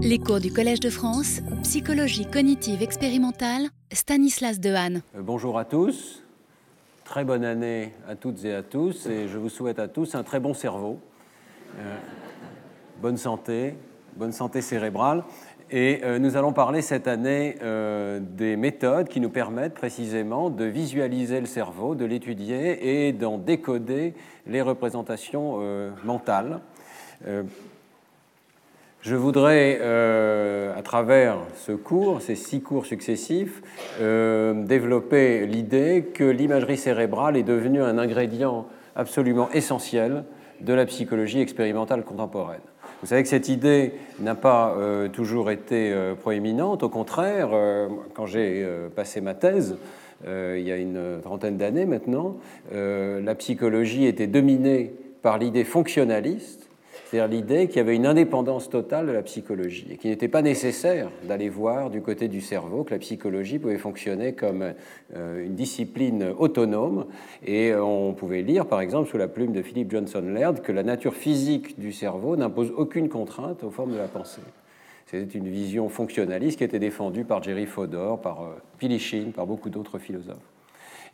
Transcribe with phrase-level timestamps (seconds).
[0.00, 5.02] Les cours du Collège de France, psychologie cognitive expérimentale, Stanislas Dehaene.
[5.16, 6.22] Euh, Bonjour à tous,
[7.04, 10.22] très bonne année à toutes et à tous, et je vous souhaite à tous un
[10.22, 11.00] très bon cerveau,
[11.80, 11.96] Euh,
[13.02, 13.74] bonne santé,
[14.14, 15.24] bonne santé cérébrale.
[15.68, 17.56] Et euh, nous allons parler cette année
[18.20, 24.14] des méthodes qui nous permettent précisément de visualiser le cerveau, de l'étudier et d'en décoder
[24.46, 25.58] les représentations
[26.04, 26.60] mentales.
[29.08, 33.62] Je voudrais, euh, à travers ce cours, ces six cours successifs,
[34.02, 38.66] euh, développer l'idée que l'imagerie cérébrale est devenue un ingrédient
[38.96, 40.24] absolument essentiel
[40.60, 42.60] de la psychologie expérimentale contemporaine.
[43.00, 46.82] Vous savez que cette idée n'a pas euh, toujours été proéminente.
[46.82, 47.48] Au contraire,
[48.12, 49.78] quand j'ai passé ma thèse,
[50.26, 52.36] il y a une trentaine d'années maintenant,
[52.70, 56.67] la psychologie était dominée par l'idée fonctionnaliste
[57.08, 60.42] c'est-à-dire l'idée qu'il y avait une indépendance totale de la psychologie et qu'il n'était pas
[60.42, 64.74] nécessaire d'aller voir du côté du cerveau que la psychologie pouvait fonctionner comme
[65.16, 67.06] euh, une discipline autonome.
[67.46, 70.82] Et on pouvait lire, par exemple, sous la plume de Philip Johnson Laird, que la
[70.82, 74.42] nature physique du cerveau n'impose aucune contrainte aux formes de la pensée.
[75.06, 79.70] C'était une vision fonctionnaliste qui était défendue par Jerry Fodor, par euh, Pilichin, par beaucoup
[79.70, 80.36] d'autres philosophes.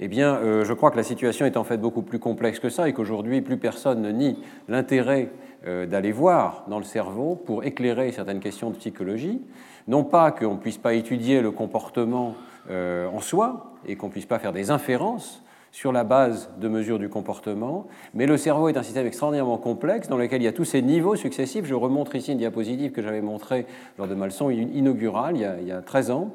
[0.01, 2.69] Eh bien, euh, je crois que la situation est en fait beaucoup plus complexe que
[2.69, 5.31] ça et qu'aujourd'hui, plus personne ne nie l'intérêt
[5.67, 9.41] euh, d'aller voir dans le cerveau pour éclairer certaines questions de psychologie.
[9.87, 12.35] Non pas qu'on ne puisse pas étudier le comportement
[12.71, 16.69] euh, en soi et qu'on ne puisse pas faire des inférences sur la base de
[16.69, 20.49] mesures du comportement, mais le cerveau est un système extraordinairement complexe dans lequel il y
[20.49, 21.65] a tous ces niveaux successifs.
[21.65, 23.67] Je remontre ici une diapositive que j'avais montrée
[23.99, 26.31] lors de ma leçon inaugurale il y a, il y a 13 ans.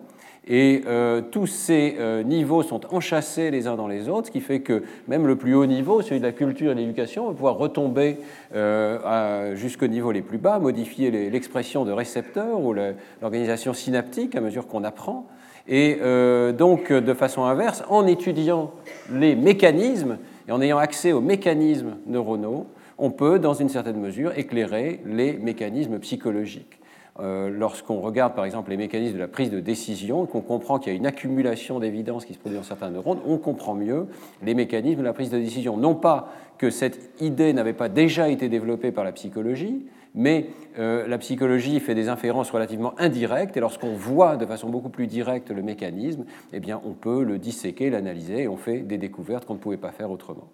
[0.48, 4.42] Et euh, tous ces euh, niveaux sont enchâssés les uns dans les autres, ce qui
[4.42, 7.34] fait que même le plus haut niveau, celui de la culture et de l'éducation, va
[7.34, 8.18] pouvoir retomber
[8.56, 12.74] euh, jusqu'au niveau les plus bas, modifier l'expression de récepteurs ou
[13.22, 15.28] l'organisation synaptique à mesure qu'on apprend.
[15.68, 18.72] Et euh, donc, de façon inverse, en étudiant
[19.14, 20.18] les mécanismes
[20.48, 22.66] et en ayant accès aux mécanismes neuronaux,
[22.98, 26.79] on peut, dans une certaine mesure, éclairer les mécanismes psychologiques.
[27.22, 30.94] Euh, lorsqu'on regarde par exemple les mécanismes de la prise de décision, qu'on comprend qu'il
[30.94, 34.08] y a une accumulation d'évidence qui se produit dans certains neurones, on comprend mieux
[34.42, 35.76] les mécanismes de la prise de décision.
[35.76, 39.86] Non pas que cette idée n'avait pas déjà été développée par la psychologie,
[40.16, 40.48] mais
[40.78, 45.08] euh, la psychologie fait des inférences relativement indirectes, et lorsqu'on voit de façon beaucoup plus
[45.08, 49.46] directe le mécanisme, eh bien, on peut le disséquer, l'analyser, et on fait des découvertes
[49.46, 50.50] qu'on ne pouvait pas faire autrement.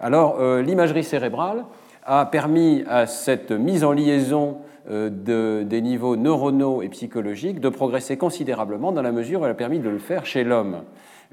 [0.00, 1.64] Alors, euh, l'imagerie cérébrale
[2.04, 8.16] a permis à cette mise en liaison de, des niveaux neuronaux et psychologiques de progresser
[8.16, 10.82] considérablement dans la mesure où elle a permis de le faire chez l'homme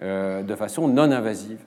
[0.01, 1.59] euh, de façon non invasive.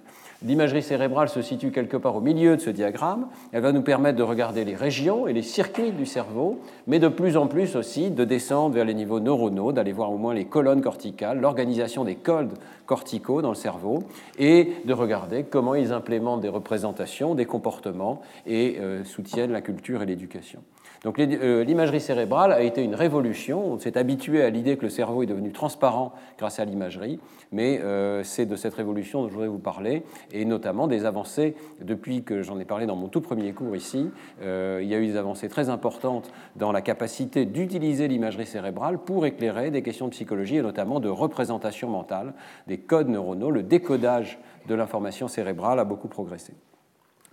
[0.44, 3.28] L'imagerie cérébrale se situe quelque part au milieu de ce diagramme.
[3.52, 7.08] Elle va nous permettre de regarder les régions et les circuits du cerveau, mais de
[7.08, 10.44] plus en plus aussi de descendre vers les niveaux neuronaux, d'aller voir au moins les
[10.44, 12.52] colonnes corticales, l'organisation des codes
[12.84, 14.02] corticaux dans le cerveau,
[14.38, 20.02] et de regarder comment ils implémentent des représentations, des comportements et euh, soutiennent la culture
[20.02, 20.60] et l'éducation.
[21.06, 23.64] Donc l'imagerie cérébrale a été une révolution.
[23.64, 27.20] On s'est habitué à l'idée que le cerveau est devenu transparent grâce à l'imagerie,
[27.52, 30.02] mais euh, c'est de cette révolution dont je voudrais vous parler,
[30.32, 34.10] et notamment des avancées, depuis que j'en ai parlé dans mon tout premier cours ici,
[34.42, 38.98] euh, il y a eu des avancées très importantes dans la capacité d'utiliser l'imagerie cérébrale
[38.98, 42.34] pour éclairer des questions de psychologie, et notamment de représentation mentale,
[42.66, 43.52] des codes neuronaux.
[43.52, 46.52] Le décodage de l'information cérébrale a beaucoup progressé.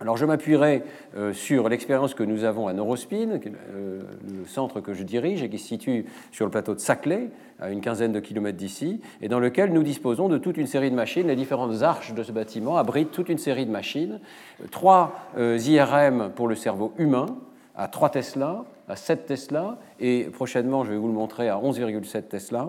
[0.00, 0.82] Alors je m'appuierai
[1.16, 3.38] euh, sur l'expérience que nous avons à Neurospin,
[3.72, 7.30] euh, le centre que je dirige et qui se situe sur le plateau de Saclay,
[7.60, 10.90] à une quinzaine de kilomètres d'ici, et dans lequel nous disposons de toute une série
[10.90, 11.28] de machines.
[11.28, 14.20] Les différentes arches de ce bâtiment abritent toute une série de machines.
[14.72, 17.26] Trois euh, IRM pour le cerveau humain,
[17.76, 22.22] à 3 Tesla, à 7 Tesla, et prochainement je vais vous le montrer à 11,7
[22.22, 22.68] Tesla.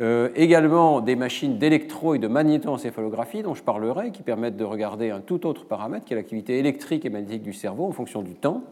[0.00, 5.10] Euh, également des machines d'électro et de magnétoencéphalographie dont je parlerai, qui permettent de regarder
[5.10, 8.34] un tout autre paramètre, qui est l'activité électrique et magnétique du cerveau en fonction du
[8.34, 8.64] temps.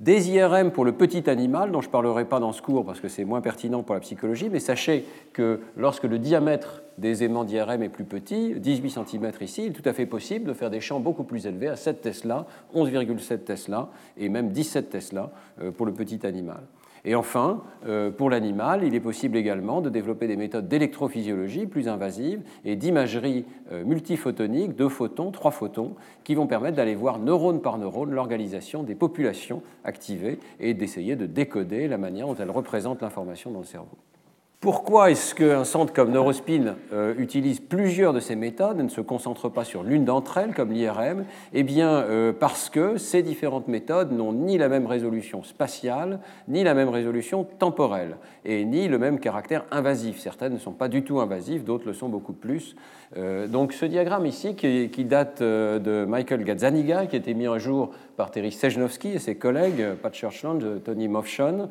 [0.00, 3.00] Des IRM pour le petit animal, dont je ne parlerai pas dans ce cours parce
[3.00, 7.44] que c'est moins pertinent pour la psychologie, mais sachez que lorsque le diamètre des aimants
[7.44, 10.70] d'IRM est plus petit, 18 cm ici, il est tout à fait possible de faire
[10.70, 12.46] des champs beaucoup plus élevés à 7 Tesla,
[12.76, 16.60] 11,7 Tesla et même 17 Tesla euh, pour le petit animal.
[17.04, 21.88] Et enfin, euh, pour l'animal, il est possible également de développer des méthodes d'électrophysiologie plus
[21.88, 27.60] invasives et d'imagerie euh, multiphotonique, deux photons, trois photons, qui vont permettre d'aller voir neurone
[27.60, 33.02] par neurone l'organisation des populations activées et d'essayer de décoder la manière dont elles représentent
[33.02, 33.96] l'information dans le cerveau.
[34.60, 39.00] Pourquoi est-ce qu'un centre comme Neurospin euh, utilise plusieurs de ces méthodes et ne se
[39.00, 43.68] concentre pas sur l'une d'entre elles, comme l'IRM Eh bien, euh, parce que ces différentes
[43.68, 46.18] méthodes n'ont ni la même résolution spatiale,
[46.48, 50.18] ni la même résolution temporelle, et ni le même caractère invasif.
[50.18, 52.74] Certaines ne sont pas du tout invasives, d'autres le sont beaucoup plus.
[53.16, 57.58] Euh, donc, ce diagramme ici, qui, date de Michael Gazzaniga, qui a été mis un
[57.58, 61.70] jour par Terry Sejnowski et ses collègues, Pat Churchland, Tony Mofshon,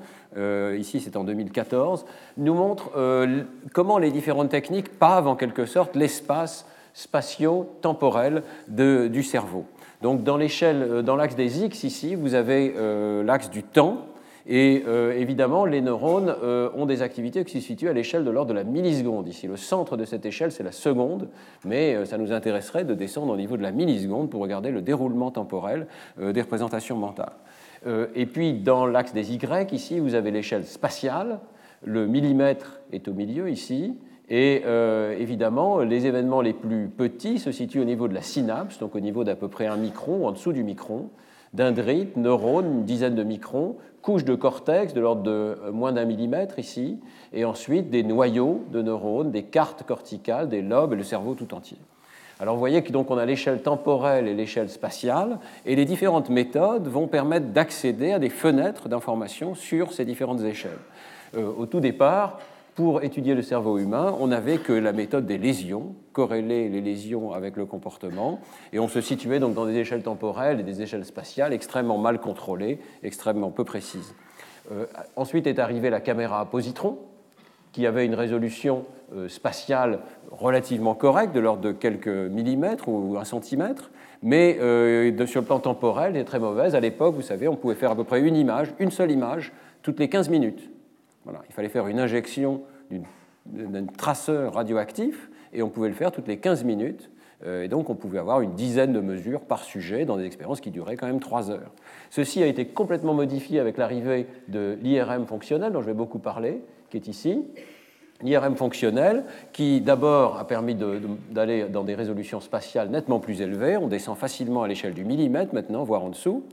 [0.75, 2.05] ici c'est en 2014,
[2.37, 9.65] nous montre euh, comment les différentes techniques pavent en quelque sorte l'espace spatio-temporel du cerveau.
[10.01, 14.05] Donc dans l'échelle, euh, dans l'axe des X ici, vous avez euh, l'axe du temps,
[14.47, 14.83] et
[15.17, 16.33] évidemment, les neurones
[16.75, 19.27] ont des activités qui se situent à l'échelle de l'ordre de la milliseconde.
[19.27, 21.27] Ici, le centre de cette échelle, c'est la seconde,
[21.65, 25.31] mais ça nous intéresserait de descendre au niveau de la milliseconde pour regarder le déroulement
[25.31, 27.33] temporel des représentations mentales.
[28.15, 31.39] et puis, dans l'axe des Y, ici, vous avez l'échelle spatiale,
[31.83, 33.95] le millimètre est au milieu ici,
[34.29, 38.79] et euh, évidemment, les événements les plus petits se situent au niveau de la synapse,
[38.79, 41.09] donc au niveau d'à peu près un micron, en dessous du micron,
[41.53, 46.05] dendrites, neurones, une dizaine de microns, couche de cortex de l'ordre de euh, moins d'un
[46.05, 46.99] millimètre ici,
[47.33, 51.53] et ensuite des noyaux de neurones, des cartes corticales, des lobes et le cerveau tout
[51.53, 51.77] entier.
[52.39, 56.29] Alors vous voyez que donc on a l'échelle temporelle et l'échelle spatiale, et les différentes
[56.29, 60.79] méthodes vont permettre d'accéder à des fenêtres d'information sur ces différentes échelles.
[61.35, 62.39] Euh, au tout départ,
[62.77, 67.31] pour étudier le cerveau humain, on n'avait que la méthode des lésions, corréler les lésions
[67.31, 68.39] avec le comportement,
[68.71, 72.19] et on se situait donc dans des échelles temporelles et des échelles spatiales extrêmement mal
[72.19, 74.13] contrôlées, extrêmement peu précises.
[74.71, 74.85] Euh,
[75.15, 76.99] ensuite est arrivée la caméra à positron,
[77.71, 78.85] qui avait une résolution
[79.15, 83.89] euh, spatiale relativement correcte, de l'ordre de quelques millimètres ou un centimètre,
[84.21, 84.53] mais
[85.25, 86.75] sur le plan temporel, elle est très mauvaise.
[86.75, 89.51] À l'époque, vous savez, on pouvait faire à peu près une image, une seule image,
[89.81, 90.69] toutes les 15 minutes
[91.47, 92.61] il fallait faire une injection
[93.45, 97.09] d'un traceur radioactif et on pouvait le faire toutes les 15 minutes.
[97.45, 100.59] Euh, et donc on pouvait avoir une dizaine de mesures par sujet dans des expériences
[100.59, 101.71] qui duraient quand même 3 heures.
[102.09, 106.61] Ceci a été complètement modifié avec l'arrivée de l'IRM fonctionnel, dont je vais beaucoup parler,
[106.89, 107.43] qui est ici.
[108.23, 110.75] L'IRM fonctionnel, qui d'abord a permis
[111.29, 113.77] d'aller dans des résolutions spatiales nettement plus élevées.
[113.77, 116.43] On descend facilement à l'échelle du millimètre maintenant, voire en dessous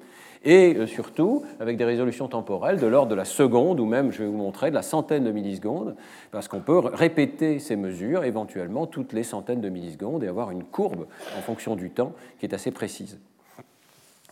[0.44, 4.22] et euh, surtout avec des résolutions temporelles de l'ordre de la seconde ou même, je
[4.22, 5.96] vais vous montrer, de la centaine de millisecondes,
[6.30, 10.64] parce qu'on peut répéter ces mesures éventuellement toutes les centaines de millisecondes et avoir une
[10.64, 11.06] courbe
[11.36, 13.18] en fonction du temps qui est assez précise.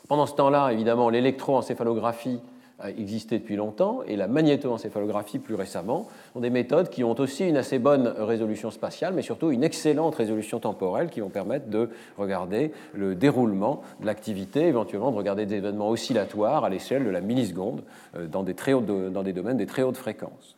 [0.09, 2.41] Pendant ce temps-là, évidemment, l'électroencéphalographie
[2.85, 7.57] existé depuis longtemps, et la magnétoencéphalographie plus récemment, ont des méthodes qui ont aussi une
[7.57, 12.73] assez bonne résolution spatiale, mais surtout une excellente résolution temporelle qui vont permettre de regarder
[12.95, 17.83] le déroulement de l'activité, éventuellement de regarder des événements oscillatoires à l'échelle de la milliseconde
[18.17, 20.57] euh, dans des, très dans des domaines des très hautes fréquences.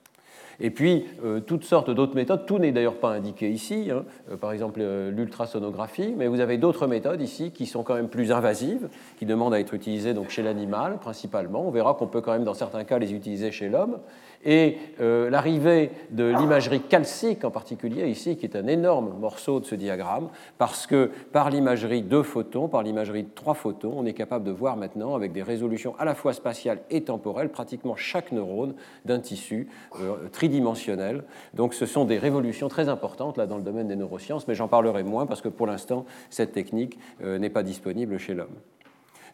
[0.60, 2.46] Et puis, euh, toutes sortes d'autres méthodes.
[2.46, 4.04] Tout n'est d'ailleurs pas indiqué ici, hein.
[4.30, 8.08] euh, par exemple euh, l'ultrasonographie, mais vous avez d'autres méthodes ici qui sont quand même
[8.08, 11.66] plus invasives, qui demandent à être utilisées donc, chez l'animal principalement.
[11.66, 13.98] On verra qu'on peut quand même dans certains cas les utiliser chez l'homme.
[14.44, 19.64] Et euh, l'arrivée de l'imagerie calcique en particulier ici, qui est un énorme morceau de
[19.64, 24.12] ce diagramme, parce que par l'imagerie de photons, par l'imagerie de trois photons, on est
[24.12, 28.32] capable de voir maintenant avec des résolutions à la fois spatiales et temporelles pratiquement chaque
[28.32, 28.74] neurone
[29.04, 29.68] d'un tissu
[30.00, 31.24] euh, tridimensionnel.
[31.54, 34.68] Donc ce sont des révolutions très importantes là dans le domaine des neurosciences, mais j'en
[34.68, 38.54] parlerai moins parce que pour l'instant cette technique euh, n'est pas disponible chez l'homme.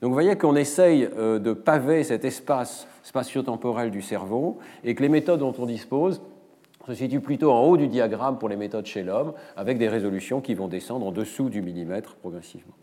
[0.01, 5.03] Donc vous voyez qu'on essaye euh, de paver cet espace spatio-temporel du cerveau et que
[5.03, 6.23] les méthodes dont on dispose
[6.87, 10.41] se situent plutôt en haut du diagramme pour les méthodes chez l'homme, avec des résolutions
[10.41, 12.75] qui vont descendre en dessous du millimètre progressivement.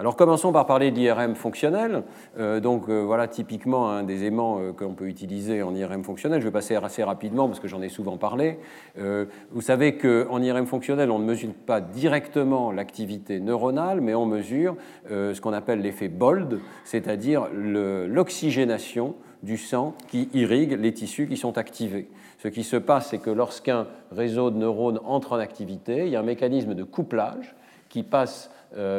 [0.00, 2.04] Alors commençons par parler d'IRM fonctionnel.
[2.38, 6.40] Euh, donc euh, voilà typiquement un des aimants euh, qu'on peut utiliser en IRM fonctionnel.
[6.40, 8.60] Je vais passer assez rapidement parce que j'en ai souvent parlé.
[8.96, 14.76] vous savez qu'en IRM fonctionnel, on ne mesure pas directement l'activité neuronale, mais on mesure
[15.08, 21.58] ce qu'on appelle l'effet BOLD, c'est-à-dire l'oxygénation du sang qui irrigue les tissus qui sont
[21.58, 22.08] activés.
[22.38, 26.16] Ce qui se passe, c'est que lorsqu'un réseau de neurones entre en activité, il y
[26.16, 27.56] a un mécanisme de couplage
[27.88, 28.57] qui passe euh,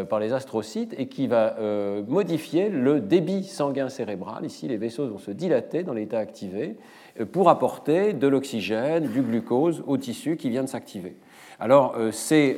[0.09, 4.43] par les astrocytes et qui va euh, modifier le débit sanguin cérébral.
[4.43, 6.75] Ici, les vaisseaux vont se dilater dans l'état activé
[7.19, 11.15] euh, pour apporter de l'oxygène, du glucose au tissu qui vient de s'activer.
[11.59, 12.55] Alors, c'est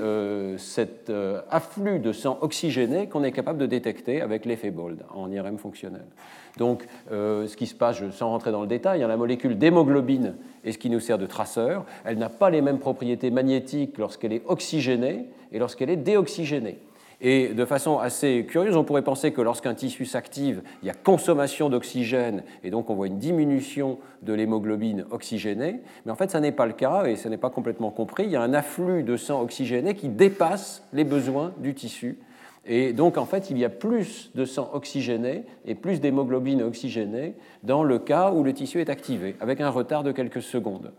[0.57, 1.11] cet
[1.49, 6.05] afflux de sang oxygéné qu'on est capable de détecter avec l'effet BOLD en IRM fonctionnel.
[6.57, 10.73] Donc, ce qui se passe, sans rentrer dans le détail, hein, la molécule d'hémoglobine est
[10.73, 11.83] ce qui nous sert de traceur.
[12.05, 16.77] Elle n'a pas les mêmes propriétés magnétiques lorsqu'elle est oxygénée et lorsqu'elle est déoxygénée.
[17.23, 20.95] Et de façon assez curieuse, on pourrait penser que lorsqu'un tissu s'active, il y a
[20.95, 25.81] consommation d'oxygène et donc on voit une diminution de l'hémoglobine oxygénée.
[26.05, 28.23] Mais en fait, ça n'est pas le cas et ce n'est pas complètement compris.
[28.23, 32.17] Il y a un afflux de sang oxygéné qui dépasse les besoins du tissu.
[32.65, 37.35] Et donc, en fait, il y a plus de sang oxygéné et plus d'hémoglobine oxygénée
[37.63, 40.91] dans le cas où le tissu est activé, avec un retard de quelques secondes.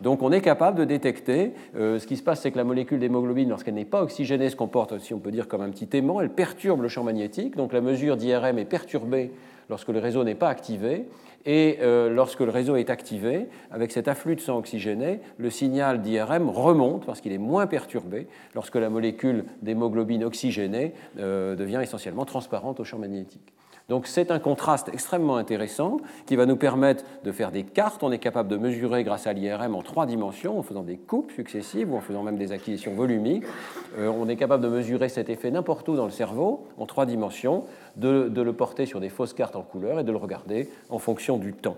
[0.00, 1.52] Donc on est capable de détecter.
[1.76, 4.56] Euh, ce qui se passe, c'est que la molécule d'hémoglobine, lorsqu'elle n'est pas oxygénée, se
[4.56, 6.20] comporte, si on peut dire, comme un petit aimant.
[6.20, 7.56] Elle perturbe le champ magnétique.
[7.56, 9.30] Donc la mesure d'IRM est perturbée
[9.68, 11.06] lorsque le réseau n'est pas activé.
[11.46, 16.02] Et euh, lorsque le réseau est activé, avec cet afflux de sang oxygéné, le signal
[16.02, 22.26] d'IRM remonte parce qu'il est moins perturbé lorsque la molécule d'hémoglobine oxygénée euh, devient essentiellement
[22.26, 23.54] transparente au champ magnétique.
[23.90, 28.04] Donc c'est un contraste extrêmement intéressant qui va nous permettre de faire des cartes.
[28.04, 31.32] On est capable de mesurer grâce à l'IRM en trois dimensions, en faisant des coupes
[31.32, 33.42] successives ou en faisant même des acquisitions volumiques.
[33.98, 37.04] Euh, on est capable de mesurer cet effet n'importe où dans le cerveau en trois
[37.04, 37.64] dimensions,
[37.96, 41.36] de, le porter sur des fausses cartes en couleur et de le regarder en fonction
[41.36, 41.76] du temps.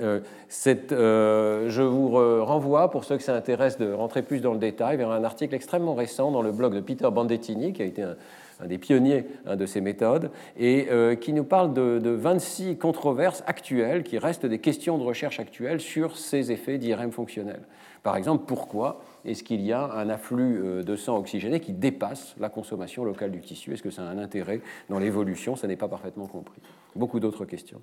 [0.00, 0.18] Euh,
[0.66, 2.08] euh, je vous
[2.44, 5.54] renvoie, pour ceux que ça intéresse de rentrer plus dans le détail, vers un article
[5.54, 8.16] extrêmement récent dans le blog de Peter Bandettini, qui a été un,
[8.62, 14.02] un des pionniers de ces méthodes, et euh, qui nous parle de, 26 controverses actuelles,
[14.02, 17.62] qui restent des questions de recherche actuelles sur ces effets d'IRM fonctionnels.
[18.02, 22.34] Par exemple, pourquoi est-ce qu'il y a un afflux euh, de sang oxygéné qui dépasse
[22.40, 23.72] la consommation locale du tissu?
[23.72, 25.54] Est-ce que ça a un intérêt dans l'évolution?
[25.56, 26.60] Ça n'est pas parfaitement compris.
[26.96, 27.80] Beaucoup d'autres questions.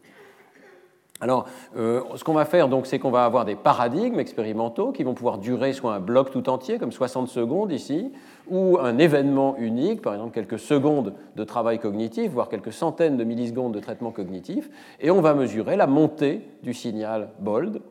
[1.21, 5.03] Alors, euh, ce qu'on va faire, donc, c'est qu'on va avoir des paradigmes expérimentaux qui
[5.03, 8.13] vont pouvoir durer soit un bloc tout entier, comme 60 secondes ici,
[8.47, 13.23] ou un événement unique, par exemple quelques secondes de travail cognitif, voire quelques centaines de
[13.25, 14.69] millisecondes de traitement cognitif,
[15.01, 17.81] et on va mesurer la montée du signal BOLD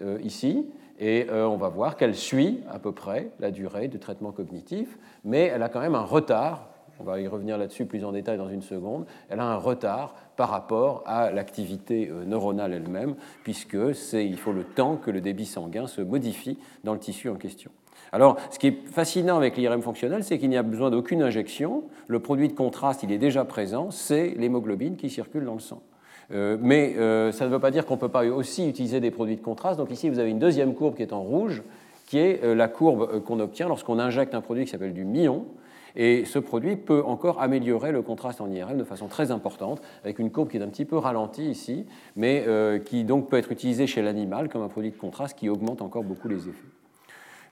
[0.00, 0.66] euh, ici,
[0.98, 4.98] et euh, on va voir qu'elle suit à peu près la durée du traitement cognitif,
[5.24, 6.68] mais elle a quand même un retard
[7.00, 10.14] on va y revenir là-dessus plus en détail dans une seconde, elle a un retard
[10.38, 15.20] par rapport à l'activité euh, neuronale elle-même, puisque c'est, il faut le temps que le
[15.20, 17.72] débit sanguin se modifie dans le tissu en question.
[18.12, 21.82] Alors, ce qui est fascinant avec l'IRM fonctionnel, c'est qu'il n'y a besoin d'aucune injection.
[22.06, 25.82] Le produit de contraste, il est déjà présent, c'est l'hémoglobine qui circule dans le sang.
[26.30, 29.10] Euh, mais euh, ça ne veut pas dire qu'on ne peut pas aussi utiliser des
[29.10, 29.76] produits de contraste.
[29.76, 31.64] Donc ici, vous avez une deuxième courbe qui est en rouge,
[32.06, 35.46] qui est la courbe qu'on obtient lorsqu'on injecte un produit qui s'appelle du million.
[35.98, 40.20] Et ce produit peut encore améliorer le contraste en IRM de façon très importante, avec
[40.20, 43.50] une courbe qui est un petit peu ralentie ici, mais euh, qui donc peut être
[43.50, 46.68] utilisée chez l'animal comme un produit de contraste qui augmente encore beaucoup les effets.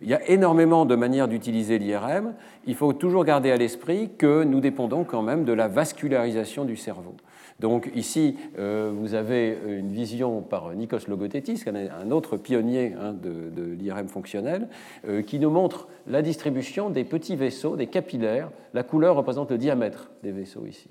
[0.01, 2.35] Il y a énormément de manières d'utiliser l'IRM.
[2.67, 6.77] Il faut toujours garder à l'esprit que nous dépendons quand même de la vascularisation du
[6.77, 7.17] cerveau.
[7.61, 13.63] Donc ici, euh, vous avez une vision par Nikos Logothetis, un autre pionnier hein, de,
[13.79, 14.69] l'IRM fonctionnel,
[15.09, 18.51] euh, qui nous montre la distribution des petits vaisseaux, des capillaires.
[18.75, 20.91] La couleur représente le diamètre des vaisseaux ici.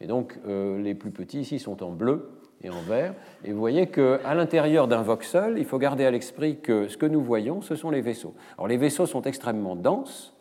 [0.00, 2.30] Et donc euh, les plus petits ici sont en bleu
[2.62, 3.12] et en vert.
[3.44, 7.06] Et vous voyez qu'à l'intérieur d'un voxel, il faut garder à l'esprit que ce que
[7.06, 8.34] nous voyons, ce sont les vaisseaux.
[8.56, 10.32] Alors les vaisseaux sont extrêmement denses,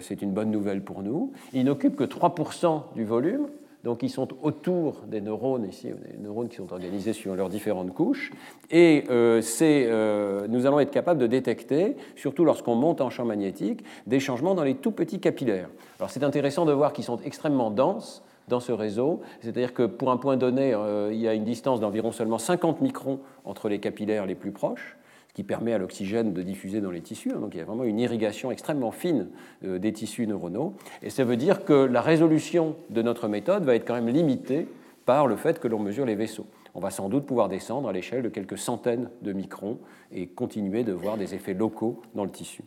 [0.00, 1.32] c'est une bonne nouvelle pour nous.
[1.52, 3.46] Ils n'occupent que 3% du volume,
[3.84, 7.92] donc ils sont autour des neurones ici, des neurones qui sont organisés sur leurs différentes
[7.92, 8.30] couches.
[8.70, 13.84] Et euh, euh, nous allons être capables de détecter, surtout lorsqu'on monte en champ magnétique,
[14.06, 15.68] des changements dans les tout petits capillaires.
[15.98, 20.10] Alors c'est intéressant de voir qu'ils sont extrêmement denses dans ce réseau, c'est-à-dire que pour
[20.10, 23.80] un point donné, euh, il y a une distance d'environ seulement 50 microns entre les
[23.80, 24.96] capillaires les plus proches
[25.34, 27.32] qui permet à l'oxygène de diffuser dans les tissus.
[27.32, 27.40] Hein.
[27.40, 29.28] Donc il y a vraiment une irrigation extrêmement fine
[29.64, 30.74] euh, des tissus neuronaux.
[31.02, 34.68] Et ça veut dire que la résolution de notre méthode va être quand même limitée
[35.06, 36.46] par le fait que l'on mesure les vaisseaux.
[36.74, 39.78] On va sans doute pouvoir descendre à l'échelle de quelques centaines de microns
[40.12, 42.62] et continuer de voir des effets locaux dans le tissu.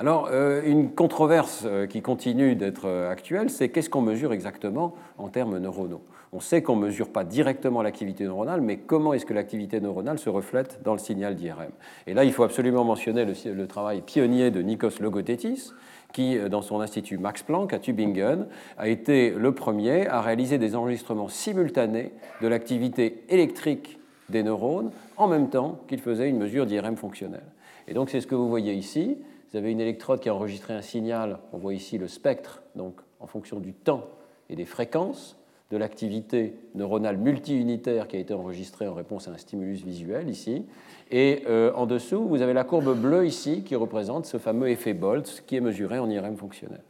[0.00, 5.28] Alors, euh, une controverse euh, qui continue d'être actuelle, c'est qu'est-ce qu'on mesure exactement en
[5.28, 6.02] termes neuronaux?
[6.32, 10.18] On sait qu'on ne mesure pas directement l'activité neuronale, mais comment est-ce que l'activité neuronale
[10.18, 11.70] se reflète dans le signal d'IRM
[12.06, 15.72] Et là, il faut absolument mentionner le, travail pionnier de Nikos Logothetis,
[16.12, 20.58] qui, euh, dans son institut Max Planck à Tübingen, a été le premier à réaliser
[20.58, 26.66] des enregistrements simultanés de l'activité électrique des neurones en même temps qu'il faisait une mesure
[26.66, 27.46] d'IRM fonctionnelle.
[27.86, 29.18] Et donc, c'est ce que vous voyez ici.
[29.50, 33.00] Vous avez une électrode qui a enregistré un signal, on voit ici le spectre, donc
[33.18, 34.04] en fonction du temps
[34.50, 35.37] et des fréquences
[35.70, 40.64] de l'activité neuronale multi-unitaire qui a été enregistrée en réponse à un stimulus visuel ici.
[41.10, 44.94] Et euh, en dessous, vous avez la courbe bleue ici qui représente ce fameux effet
[44.94, 46.80] Bolt qui est mesuré en IRM fonctionnel.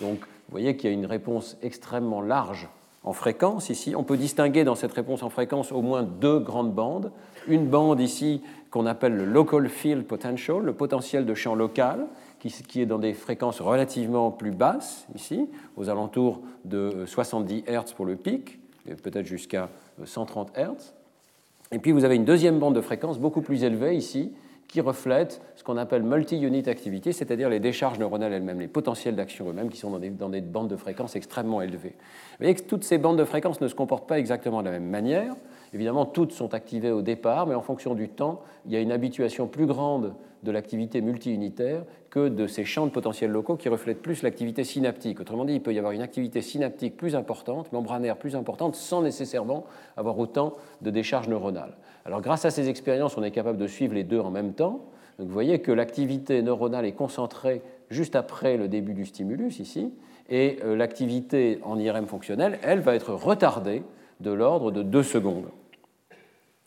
[0.00, 2.68] Donc vous voyez qu'il y a une réponse extrêmement large
[3.04, 3.94] en fréquence ici.
[3.94, 7.12] On peut distinguer dans cette réponse en fréquence au moins deux grandes bandes.
[7.46, 12.06] Une bande ici qu'on appelle le local field potential, le potentiel de champ local,
[12.48, 18.06] qui, est dans des fréquences relativement plus basses, ici, aux alentours de 70 Hz pour
[18.06, 18.58] le pic,
[19.02, 19.68] peut-être jusqu'à
[20.04, 20.94] 130 Hz.
[21.72, 24.32] Et puis vous avez une deuxième bande de fréquences beaucoup plus élevée ici,
[24.68, 29.48] qui reflète ce qu'on appelle multi-unit activity, c'est-à-dire les décharges neuronales elles-mêmes, les potentiels d'action
[29.48, 31.94] eux-mêmes qui sont dans des, dans des, bandes de fréquences extrêmement élevées.
[31.96, 34.72] Vous voyez que toutes ces bandes de fréquences ne se comportent pas exactement de la
[34.72, 35.34] même manière.
[35.76, 38.92] Évidemment, toutes sont activées au départ, mais en fonction du temps, il y a une
[38.92, 44.00] habituation plus grande de l'activité multi-unitaire que de ces champs de potentiels locaux qui reflètent
[44.00, 45.20] plus l'activité synaptique.
[45.20, 49.02] Autrement dit, il peut y avoir une activité synaptique plus importante, membranaire plus importante, sans
[49.02, 49.66] nécessairement
[49.98, 51.76] avoir autant de décharges neuronales.
[52.06, 54.80] Alors grâce à ces expériences, on est capable de suivre les deux en même temps.
[55.18, 59.92] Donc vous voyez que l'activité neuronale est concentrée juste après le début du stimulus ici,
[60.30, 63.82] et euh, l'activité en IRM fonctionnelle, elle, va être retardée
[64.20, 65.50] de l'ordre de 2 secondes.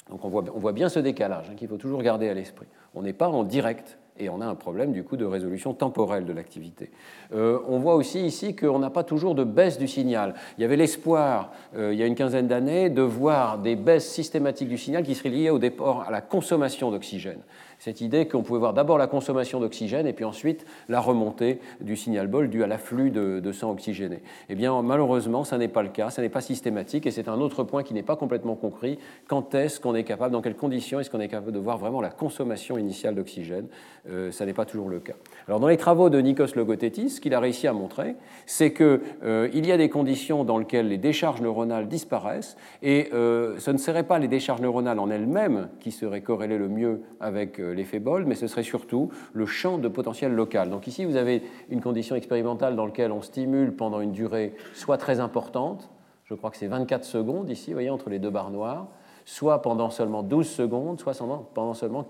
[0.10, 2.68] Donc on voit, on voit bien ce décalage hein, qu'il faut toujours garder à l'esprit.
[2.96, 6.26] On n'est pas en direct et on a un problème du coup de résolution temporelle
[6.26, 6.92] de l'activité.
[7.34, 10.34] Euh, on voit aussi ici qu'on n'a pas toujours de baisse du signal.
[10.58, 14.10] Il y avait l'espoir, euh, il y a une quinzaine d'années, de voir des baisses
[14.10, 17.40] systématiques du signal qui seraient liées au départ à la consommation d'oxygène
[17.80, 21.96] cette idée qu'on pouvait voir d'abord la consommation d'oxygène et puis ensuite la remontée du
[21.96, 24.22] signal bol dû à l'afflux de, sang oxygéné.
[24.50, 27.40] Eh bien, malheureusement, ça n'est pas le cas, ça n'est pas systématique et c'est un
[27.40, 29.00] autre point qui n'est pas complètement compris.
[29.28, 32.02] Quand est-ce qu'on est capable, dans quelles conditions est-ce qu'on est capable de voir vraiment
[32.02, 33.68] la consommation initiale d'oxygène?
[34.10, 35.14] Euh, Ça n'est pas toujours le cas.
[35.48, 39.00] Alors, dans les travaux de Nikos Logothetis, ce qu'il a réussi à montrer, c'est qu'il
[39.24, 43.78] euh, y a des conditions dans lesquelles les décharges neuronales disparaissent et euh, ce ne
[43.78, 48.28] seraient pas les décharges neuronales en elles-mêmes qui seraient corrélées le mieux avec l'effet Bold,
[48.28, 50.70] mais ce serait surtout le champ de potentiel local.
[50.70, 54.98] Donc ici, vous avez une condition expérimentale dans laquelle on stimule pendant une durée soit
[54.98, 55.90] très importante,
[56.26, 58.88] je crois que c'est 24 secondes ici, vous voyez, entre les deux barres noires,
[59.26, 61.18] soit pendant seulement 12 secondes, soit
[61.56, 62.06] pendant seulement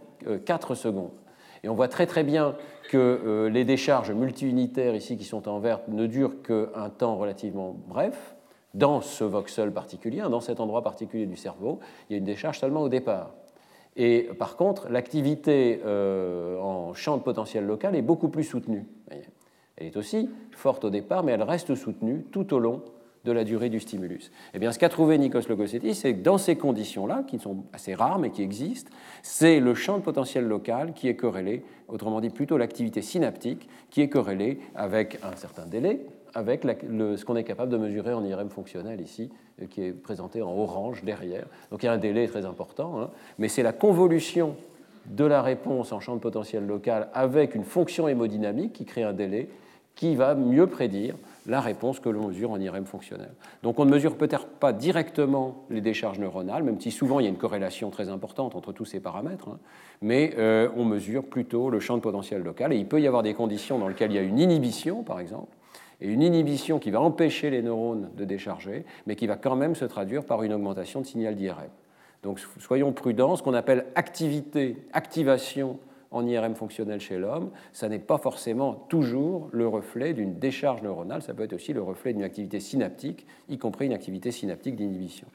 [0.46, 1.12] 4 euh, secondes.
[1.64, 2.56] Et on voit très très bien
[2.90, 7.76] que euh, les décharges multi-unitaires ici qui sont en vert ne durent qu'un temps relativement
[7.88, 8.36] bref.
[8.74, 12.60] Dans ce voxel particulier, dans cet endroit particulier du cerveau, il y a une décharge
[12.60, 13.32] seulement au départ.
[14.02, 18.86] Et par contre, l'activité euh, en champ de potentiel local est beaucoup plus soutenue.
[19.76, 22.82] Elle est aussi forte au départ, mais elle reste soutenue tout au long
[23.26, 24.32] de la durée du stimulus.
[24.54, 27.94] Eh bien, ce qu'a trouvé Nikos Logosetti, c'est que dans ces conditions-là, qui sont assez
[27.94, 28.90] rares mais qui existent,
[29.22, 34.00] c'est le champ de potentiel local qui est corrélé, autrement dit plutôt l'activité synaptique, qui
[34.00, 38.50] est corrélée avec un certain délai, avec ce qu'on est capable de mesurer en IRM
[38.50, 39.30] fonctionnel ici,
[39.62, 41.46] euh, qui est présenté en orange derrière.
[41.72, 43.10] Donc il y a un délai très important, hein.
[43.38, 44.56] mais c'est la convolution
[45.06, 49.14] de la réponse en champ de potentiel local avec une fonction hémodynamique qui crée un
[49.14, 49.50] délai
[49.96, 51.16] qui va mieux prédire
[51.46, 53.32] la réponse que l'on mesure en IRM fonctionnel.
[53.64, 57.26] Donc on ne mesure peut-être pas directement les décharges neuronales, même si souvent il y
[57.26, 59.60] a une corrélation très importante entre tous ces paramètres, hein.
[60.02, 62.72] mais euh, on mesure plutôt le champ de potentiel local.
[62.72, 65.20] Et il peut y avoir des conditions dans lesquelles il y a une inhibition, par
[65.20, 65.58] exemple,
[66.02, 69.76] et une inhibition qui va empêcher les neurones de décharger, mais qui va quand même
[69.76, 71.70] se traduire par une augmentation de signal d'IRM.
[72.24, 75.80] Donc soyons prudents, ce qu'on appelle activité, activation
[76.12, 81.22] en IRM fonctionnel chez l'homme, ça n'est pas forcément toujours le reflet d'une décharge neuronale,
[81.22, 85.28] ça peut être aussi le reflet d'une activité synaptique, y compris une activité synaptique d'inhibition.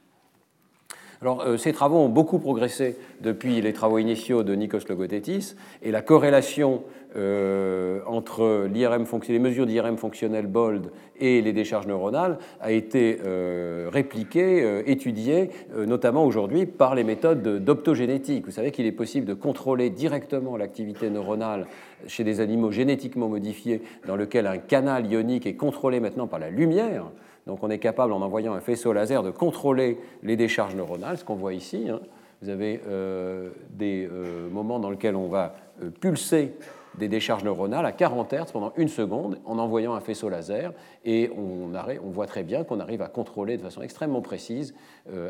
[1.23, 5.91] Alors, euh, ces travaux ont beaucoup progressé depuis les travaux initiaux de Nikos Logothetis, et
[5.91, 6.83] la corrélation
[7.17, 14.83] euh, entre les mesures d'IRM fonctionnel BOLD et les décharges neuronales a été euh, répliquée,
[14.91, 18.47] étudiée, notamment aujourd'hui par les méthodes d'optogénétique.
[18.47, 21.67] Vous savez qu'il est possible de contrôler directement l'activité neuronale
[22.07, 26.51] chez des animaux génétiquement modifiés dans lequel un canal ionique est contrôlé maintenant par la
[26.51, 27.05] lumière.
[27.47, 31.25] Donc on est capable, en envoyant un faisceau laser, de contrôler les décharges neuronales, ce
[31.25, 31.89] qu'on voit ici.
[31.91, 32.01] Hein.
[32.43, 36.53] Vous avez euh, des euh, moments dans lesquels on va euh, pulser
[36.99, 40.73] des décharges neuronales à 40 Hz pendant une seconde en envoyant un faisceau laser
[41.05, 41.71] et on,
[42.11, 44.75] voit très bien qu'on arrive à contrôler de façon extrêmement précise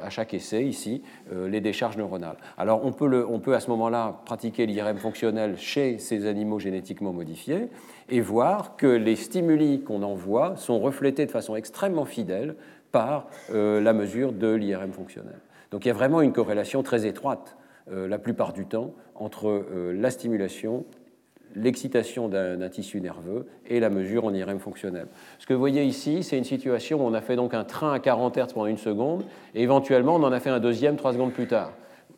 [0.02, 2.36] à chaque essai ici les décharges neuronales.
[2.58, 7.12] Alors on peut, on peut à ce moment-là pratiquer l'IRM fonctionnel chez ces animaux génétiquement
[7.12, 7.68] modifiés
[8.08, 12.56] et voir que les stimuli qu'on envoie sont reflétés de façon extrêmement fidèle
[12.92, 15.40] par euh, la mesure de l'IRM fonctionnel.
[15.70, 17.56] Donc il y a vraiment une corrélation très étroite,
[17.90, 20.84] euh, la plupart du temps, entre euh, la stimulation,
[21.54, 25.06] l'excitation d'un tissu nerveux et la mesure en IRM fonctionnel.
[25.38, 27.92] Ce que vous voyez ici, c'est une situation où on a fait donc un train
[27.92, 31.12] à 40 Hz pendant une seconde, et éventuellement on en a fait un deuxième trois
[31.12, 31.72] secondes plus tard.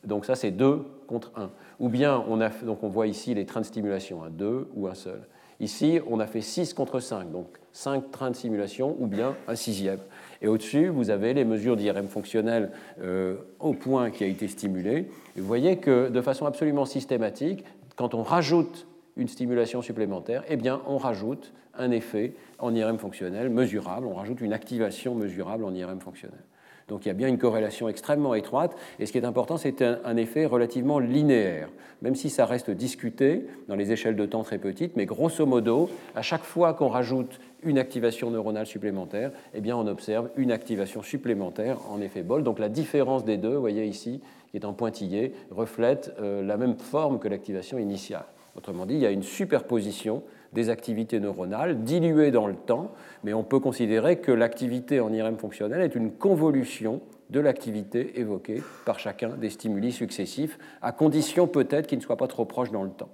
[0.05, 1.51] Donc ça, c'est 2 contre 1.
[1.81, 4.87] Ou bien, on, a, donc on voit ici les trains de stimulation, un 2 ou
[4.87, 5.20] un seul.
[5.59, 9.55] Ici, on a fait 6 contre 5, donc 5 trains de simulation ou bien un
[9.55, 9.99] sixième.
[10.42, 12.70] Et au-dessus, vous avez les mesures d'IRM fonctionnel
[13.01, 15.09] euh, au point qui a été stimulé.
[15.37, 17.64] Et vous voyez que de façon absolument systématique,
[17.96, 23.48] quand on rajoute une stimulation supplémentaire, eh bien, on rajoute un effet en IRM fonctionnel
[23.48, 26.40] mesurable, on rajoute une activation mesurable en IRM fonctionnel.
[26.88, 29.83] Donc il y a bien une corrélation extrêmement étroite, et ce qui est important, c'est
[29.83, 31.68] un, effet relativement linéaire,
[32.00, 35.90] même si ça reste discuté dans les échelles de temps très petites, mais grosso modo,
[36.14, 41.02] à chaque fois qu'on rajoute une activation neuronale supplémentaire, eh bien on observe une activation
[41.02, 42.44] supplémentaire en effet bol.
[42.44, 44.20] Donc la différence des deux, vous voyez ici,
[44.52, 48.26] qui est en pointillé, reflète euh, la même forme que l'activation initiale.
[48.57, 52.92] Autrement dit, il y a une superposition des activités neuronales diluées dans le temps,
[53.23, 58.62] mais on peut considérer que l'activité en IRM fonctionnel est une convolution de l'activité évoquée
[58.85, 62.85] par chacun des stimuli successifs, à condition peut-être qu'ils ne soient pas trop proches dans
[62.85, 63.11] le temps.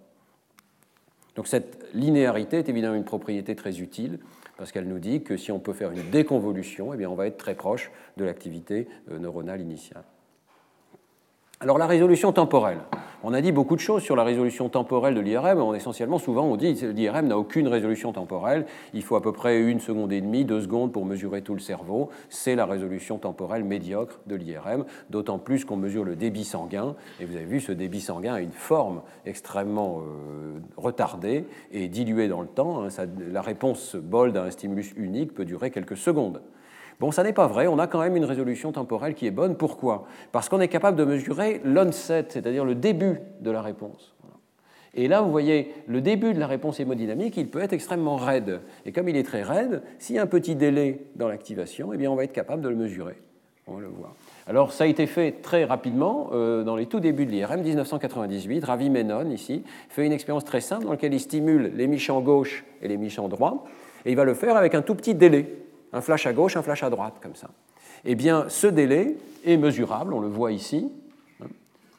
[1.34, 4.18] Donc cette linéarité est évidemment une propriété très utile
[4.58, 7.26] parce qu'elle nous dit que si on peut faire une déconvolution, eh bien on va
[7.26, 10.04] être très proche de l'activité euh, neuronale initiale.
[11.62, 12.80] Alors la résolution temporelle.
[13.22, 15.76] On a dit beaucoup de choses sur la résolution temporelle de l'IRM.
[15.76, 18.66] Essentiellement, souvent, on dit que l'IRM n'a aucune résolution temporelle.
[18.94, 21.60] Il faut à peu près une seconde et demie, deux secondes pour mesurer tout le
[21.60, 22.10] cerveau.
[22.30, 26.96] C'est la résolution temporelle médiocre de l'IRM, d'autant plus qu'on mesure le débit sanguin.
[27.20, 32.26] Et vous avez vu, ce débit sanguin a une forme extrêmement euh, retardée et diluée
[32.26, 32.82] dans le temps.
[32.82, 32.88] Hein.
[33.30, 36.42] la réponse BOLD à un stimulus unique peut durer quelques secondes.
[37.02, 39.56] Bon, ça n'est pas vrai, on a quand même une résolution temporelle qui est bonne.
[39.56, 40.04] Pourquoi?
[40.30, 44.14] Parce qu'on est capable de mesurer l'onset, c'est-à-dire le début de la réponse.
[44.94, 48.60] Et là, vous voyez, le début de la réponse hémodynamique, il peut être extrêmement raide.
[48.86, 51.96] Et comme il est très raide, s'il y a un petit délai dans l'activation, eh
[51.96, 53.16] bien, on va être capable de le mesurer.
[53.66, 54.14] On va le voir.
[54.46, 58.64] Alors, ça a été fait très rapidement euh, dans les tout débuts de l'IRM, 1998.
[58.64, 62.64] Ravi Menon, ici, fait une expérience très simple dans laquelle il stimule les michants gauche
[62.80, 63.64] et les michants droit.
[64.04, 65.62] Et il va le faire avec un tout petit délai
[65.92, 67.48] un flash à gauche, un flash à droite, comme ça.
[68.04, 70.90] Eh bien, ce délai est mesurable, on le voit ici.
[71.40, 71.46] Hein.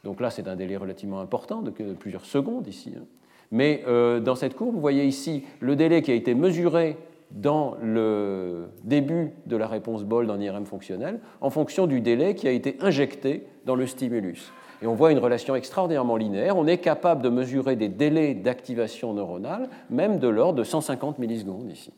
[0.04, 2.94] Donc là, c'est un délai relativement important, de plusieurs secondes ici.
[2.98, 3.04] Hein.
[3.52, 6.98] Mais euh, dans cette courbe, vous voyez ici le délai qui a été mesuré
[7.30, 12.48] dans le début de la réponse BOLD en IRM fonctionnel en fonction du délai qui
[12.48, 14.52] a été injecté dans le stimulus.
[14.82, 16.58] Et on voit une relation extraordinairement linéaire.
[16.58, 21.72] On est capable de mesurer des délais d'activation neuronale, même de l'ordre de 150 millisecondes
[21.72, 21.94] ici.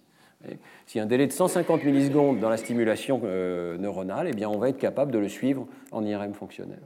[0.98, 4.70] A un délai de 150 millisecondes dans la stimulation euh, neuronale, eh bien, on va
[4.70, 6.80] être capable de le suivre en IRM fonctionnel.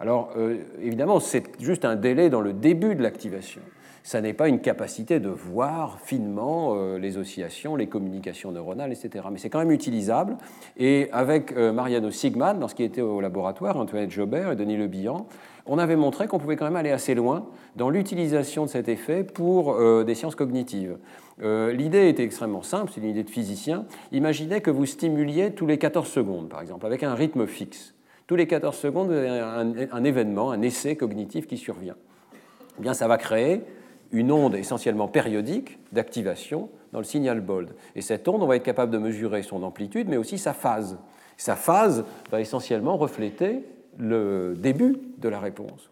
[0.00, 3.62] Alors, euh, évidemment, c'est juste un délai dans le début de l'activation.
[4.02, 9.26] Ça n'est pas une capacité de voir finement euh, les oscillations, les communications neuronales, etc.
[9.30, 10.36] Mais c'est quand même utilisable.
[10.76, 15.26] Et avec Mariano Sigman, qui était au laboratoire, Antoinette Jobert et Denis Le Bihan,
[15.66, 19.24] on avait montré qu'on pouvait quand même aller assez loin dans l'utilisation de cet effet
[19.24, 20.96] pour des sciences cognitives.
[21.42, 23.84] Euh, l'idée était extrêmement simple, c'est une idée de physicien.
[24.12, 27.94] Imaginez que vous stimuliez tous les 14 secondes, par exemple, avec un rythme fixe.
[28.26, 31.96] Tous les 14 secondes, vous avez un, événement, un essai cognitif qui survient.
[32.78, 33.62] Eh bien, ça va créer
[34.12, 37.74] une onde essentiellement périodique d'activation dans le signal BOLD.
[37.94, 40.98] Et cette onde, on va être capable de mesurer son amplitude, mais aussi sa phase.
[41.36, 43.62] Sa phase va essentiellement refléter
[43.98, 45.90] le début de la réponse.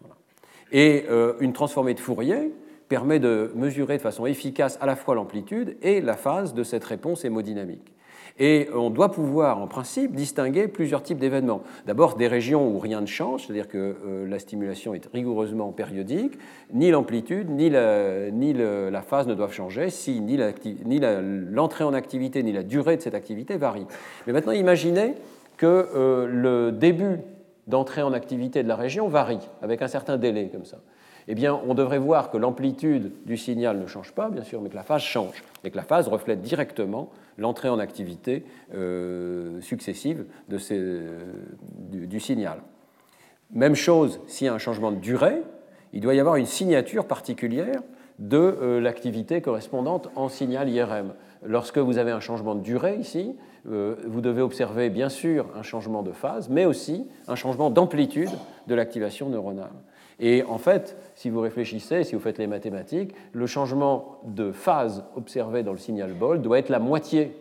[0.71, 2.51] Et euh, une transformée de Fourier
[2.87, 6.83] permet de mesurer de façon efficace à la fois l'amplitude et la phase de cette
[6.83, 7.95] réponse hémodynamique.
[8.37, 11.63] Et on doit pouvoir, en principe, distinguer plusieurs types d'événements.
[11.87, 16.37] D'abord, des régions où rien ne change, c'est-à-dire que euh, la stimulation est rigoureusement périodique,
[16.73, 20.37] ni l'amplitude, ni, la, phase ne doivent changer, si ni
[21.49, 23.87] l'entrée en activité, ni la durée de cette activité varient.
[24.27, 25.13] Mais maintenant, imaginez
[25.55, 27.19] que euh, le début
[27.67, 30.77] d'entrée en activité de la région varie, avec un certain délai comme ça.
[31.27, 34.75] Eh on devrait voir que l'amplitude du signal ne change pas, bien sûr, mais que
[34.75, 38.43] la phase change, et que la phase reflète directement l'entrée en activité
[38.75, 40.25] euh, successive
[40.57, 41.01] ces,
[41.89, 42.59] du, signal.
[43.51, 45.41] Même chose, s'il y a un changement de durée,
[45.93, 47.81] il doit y avoir une signature particulière
[48.19, 51.13] de euh, l'activité correspondante en signal IRM.
[51.43, 53.35] Lorsque vous avez un changement de durée ici,
[53.69, 58.29] euh, vous devez observer bien sûr un changement de phase, mais aussi un changement d'amplitude
[58.67, 59.71] de l'activation neuronale.
[60.19, 65.03] Et en fait, si vous réfléchissez, si vous faites les mathématiques, le changement de phase
[65.15, 67.35] observé dans le signal BOL doit être la moitié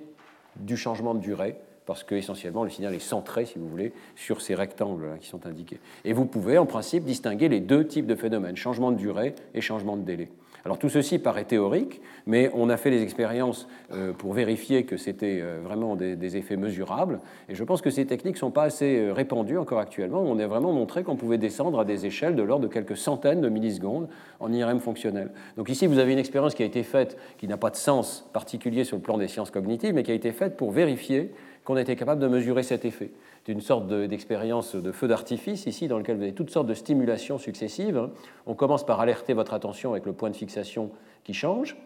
[0.56, 1.56] du changement de durée,
[1.86, 5.46] parce que essentiellement le signal est centré, si vous voulez, sur ces rectangles qui sont
[5.46, 5.78] indiqués.
[6.04, 9.60] Et vous pouvez en principe distinguer les deux types de phénomènes, changement de durée et
[9.60, 10.28] changement de délai.
[10.64, 14.96] Alors tout ceci paraît théorique, mais on a fait des expériences euh, pour vérifier que
[14.96, 18.62] c'était euh, vraiment des, effets mesurables, et je pense que ces techniques ne sont pas
[18.62, 20.22] assez euh, répandues encore actuellement.
[20.22, 23.42] On a vraiment montré qu'on pouvait descendre à des échelles de l'ordre de quelques centaines
[23.42, 24.08] de millisecondes
[24.40, 25.32] en IRM fonctionnel.
[25.58, 28.26] Donc ici, vous avez une expérience qui a été faite, qui n'a pas de sens
[28.32, 31.30] particulier sur le plan des sciences cognitives, mais qui a été faite pour vérifier
[31.64, 33.10] qu'on était capable de mesurer cet effet.
[33.44, 36.74] C'est une sorte d'expérience de, feu d'artifice ici, dans lequel vous avez toutes sortes de
[36.74, 38.08] stimulations successives.
[38.46, 40.90] On commence par alerter votre attention avec le point de fixation
[41.24, 41.76] qui change.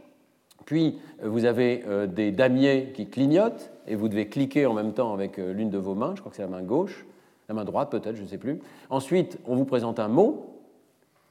[0.67, 5.13] Puis, vous avez euh, des damiers qui clignotent, et vous devez cliquer en même temps
[5.13, 7.07] avec euh, l'une de vos mains, je crois que c'est la main gauche,
[7.49, 8.61] la main droite peut-être, je ne sais plus.
[8.91, 10.58] Ensuite, on vous présente un mot,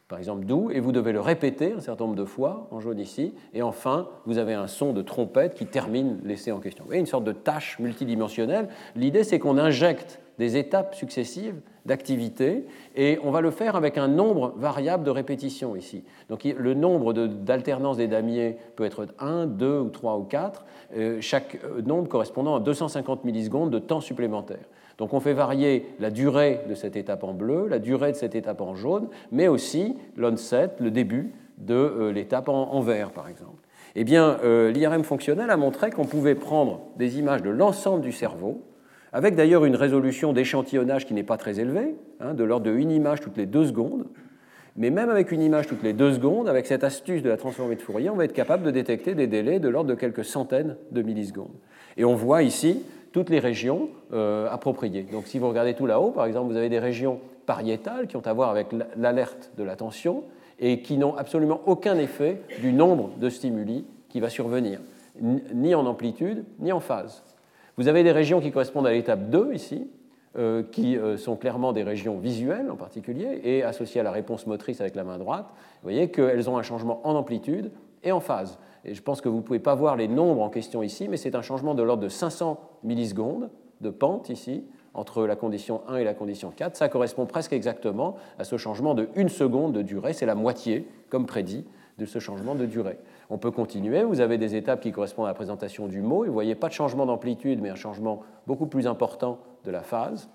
[0.07, 2.99] par exemple doux, et vous devez le répéter un certain nombre de fois, en jaune
[2.99, 6.83] ici, et enfin, vous avez un son de trompette qui termine l'essai en question.
[6.83, 8.69] Vous voyez, une sorte de tâche multidimensionnelle.
[8.95, 12.65] L'idée, c'est qu'on injecte des étapes successives d'activité,
[12.95, 16.03] et on va le faire avec un nombre variable de répétitions ici.
[16.29, 20.65] Donc le nombre d'alternance des damiers peut être 1, 2 ou 3 ou 4,
[20.95, 24.65] euh, chaque euh, nombre correspondant à 250 millisecondes de temps supplémentaire.
[24.97, 28.35] Donc on fait varier la durée de cette étape en bleu, la durée de cette
[28.35, 33.61] étape en jaune, mais aussi l'onset, le début de euh, l'étape en, vert, par exemple.
[33.95, 38.11] Eh bien, euh, l'IRM fonctionnel a montré qu'on pouvait prendre des images de l'ensemble du
[38.11, 38.63] cerveau,
[39.13, 42.91] avec d'ailleurs une résolution d'échantillonnage qui n'est pas très élevée, hein, de l'ordre de une
[42.91, 44.05] image toutes les deux secondes.
[44.75, 47.75] Mais même avec une image toutes les deux secondes, avec cette astuce de la transformée
[47.75, 50.75] de Fourier, on va être capable de détecter des délais de l'ordre de quelques centaines
[50.91, 51.55] de millisecondes.
[51.97, 52.83] Et on voit ici
[53.17, 55.01] toutes les régions euh, appropriées.
[55.01, 58.21] Donc si vous regardez tout là-haut, par exemple, vous avez des régions pariétales qui ont
[58.21, 60.23] à voir avec l'alerte de l'attention
[60.59, 64.81] et qui n'ont absolument aucun effet du nombre de stimuli qui va survenir,
[65.19, 67.23] ni en amplitude, ni en phase.
[67.77, 69.89] Vous avez des régions qui correspondent à l'étape 2 ici,
[70.37, 74.45] euh, qui euh, sont clairement des régions visuelles en particulier, et associées à la réponse
[74.45, 75.47] motrice avec la main droite.
[75.81, 77.71] Vous voyez qu'elles ont un changement en amplitude
[78.03, 78.59] et en phase.
[78.85, 81.17] Et je pense que vous ne pouvez pas voir les nombres en question ici, mais
[81.17, 83.49] c'est un changement de l'ordre de 500 millisecondes
[83.81, 86.75] de pente ici, entre la condition 1 et la condition 4.
[86.75, 90.13] Ça correspond presque exactement à ce changement de 1 seconde de durée.
[90.13, 91.65] C'est la moitié, comme prédit,
[91.97, 92.97] de ce changement de durée.
[93.29, 94.03] On peut continuer.
[94.03, 96.25] Vous avez des étapes qui correspondent à la présentation du mot.
[96.25, 100.29] vous voyez pas de changement d'amplitude, mais un changement beaucoup plus important de la phase.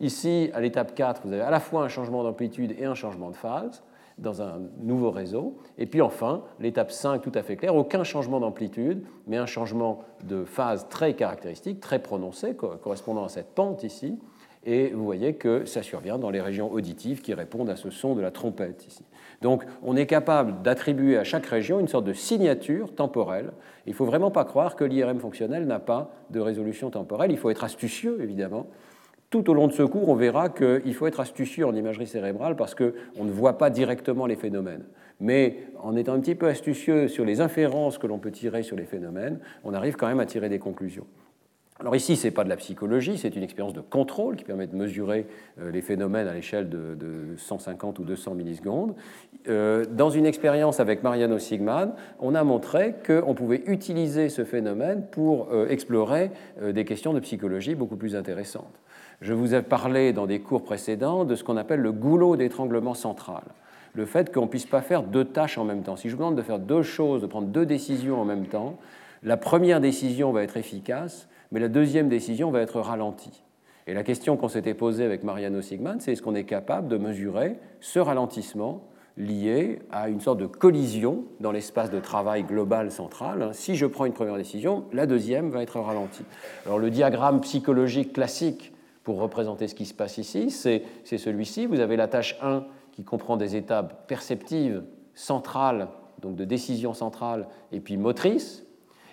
[0.00, 3.30] Ici, à l'étape 4, vous avez à la fois un changement d'amplitude et un changement
[3.30, 3.82] de phase
[4.18, 5.56] dans un nouveau réseau.
[5.78, 10.00] Et puis enfin, l'étape 5, tout à fait claire, aucun changement d'amplitude, mais un changement
[10.24, 14.18] de phase très caractéristique, très prononcé, correspondant à cette pente ici.
[14.66, 18.14] Et vous voyez que ça survient dans les régions auditives qui répondent à ce son
[18.14, 19.04] de la trompette ici.
[19.42, 23.52] Donc on est capable d'attribuer à chaque région une sorte de signature temporelle.
[23.84, 27.30] Il ne faut vraiment pas croire que l'IRM fonctionnel n'a pas de résolution temporelle.
[27.30, 28.66] Il faut être astucieux, évidemment,
[29.34, 32.54] tout au long de ce cours, on verra qu'il faut être astucieux en imagerie cérébrale
[32.54, 34.84] parce qu'on ne voit pas directement les phénomènes.
[35.18, 38.76] Mais en étant un petit peu astucieux sur les inférences que l'on peut tirer sur
[38.76, 41.06] les phénomènes, on arrive quand même à tirer des conclusions.
[41.80, 44.68] Alors ici, ce n'est pas de la psychologie, c'est une expérience de contrôle qui permet
[44.68, 45.26] de mesurer
[45.60, 46.96] euh, les phénomènes à l'échelle de,
[47.36, 48.94] 150 ou 200 millisecondes.
[49.48, 55.04] Euh, dans une expérience avec Mariano Sigman, on a montré qu'on pouvait utiliser ce phénomène
[55.10, 56.30] pour euh, explorer
[56.62, 58.80] des questions de psychologie beaucoup plus intéressantes.
[59.24, 62.92] Je vous ai parlé dans des cours précédents de ce qu'on appelle le goulot d'étranglement
[62.92, 63.42] central.
[63.94, 65.96] Le fait qu'on ne puisse pas faire deux tâches en même temps.
[65.96, 68.76] Si je vous demande de faire deux choses, de prendre deux décisions en même temps,
[69.22, 73.42] la première décision va être efficace, mais la deuxième décision va être ralentie.
[73.86, 76.98] Et la question qu'on s'était posée avec Mariano Sigman, c'est est-ce qu'on est capable de
[76.98, 78.82] mesurer ce ralentissement
[79.16, 83.54] lié à une sorte de collision dans l'espace de travail global central.
[83.54, 86.24] Si je prends une première décision, la deuxième va être ralentie.
[86.66, 88.73] Alors le diagramme psychologique classique
[89.04, 91.66] pour représenter ce qui se passe ici, c'est celui-ci.
[91.66, 94.82] Vous avez la tâche 1 qui comprend des étapes perceptives,
[95.14, 95.88] centrales,
[96.20, 98.66] donc de décision centrale, et puis motrice,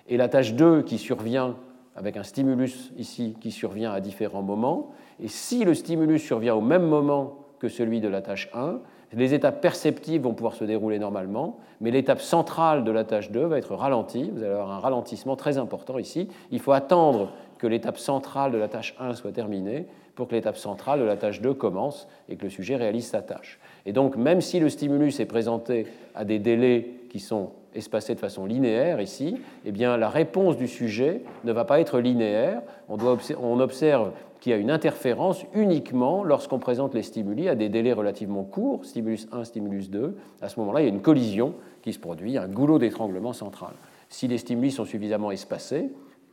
[0.08, 1.58] et la tâche 2 qui survient
[1.96, 4.92] avec un stimulus ici qui survient à différents moments.
[5.20, 8.80] Et si le stimulus survient au même moment que celui de la tâche 1,
[9.14, 13.44] les étapes perceptives vont pouvoir se dérouler normalement, mais l'étape centrale de la tâche 2
[13.44, 14.32] va être ralentie.
[14.34, 16.30] Vous allez avoir un ralentissement très important ici.
[16.50, 20.58] Il faut attendre que l'étape centrale de la tâche 1 soit terminée pour que l'étape
[20.58, 23.60] centrale de la tâche 2 commence et que le sujet réalise sa tâche.
[23.86, 28.20] Et donc, même si le stimulus est présenté à des délais qui sont espacés de
[28.20, 32.64] façon linéaire ici, eh bien, la réponse du sujet ne va pas être linéaire.
[32.90, 32.98] On,
[33.40, 37.94] on observe qu'il y a une interférence uniquement lorsqu'on présente les stimuli à des délais
[37.94, 40.18] relativement courts, stimulus 1, stimulus 2.
[40.42, 43.74] À ce moment-là, il y a une collision qui se produit, un goulot d'étranglement central.
[44.10, 45.92] Si les stimuli sont suffisamment espacés,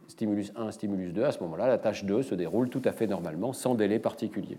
[0.09, 3.07] stimulus 1, stimulus 2, à ce moment-là, la tâche 2 se déroule tout à fait
[3.07, 4.59] normalement, sans délai particulier.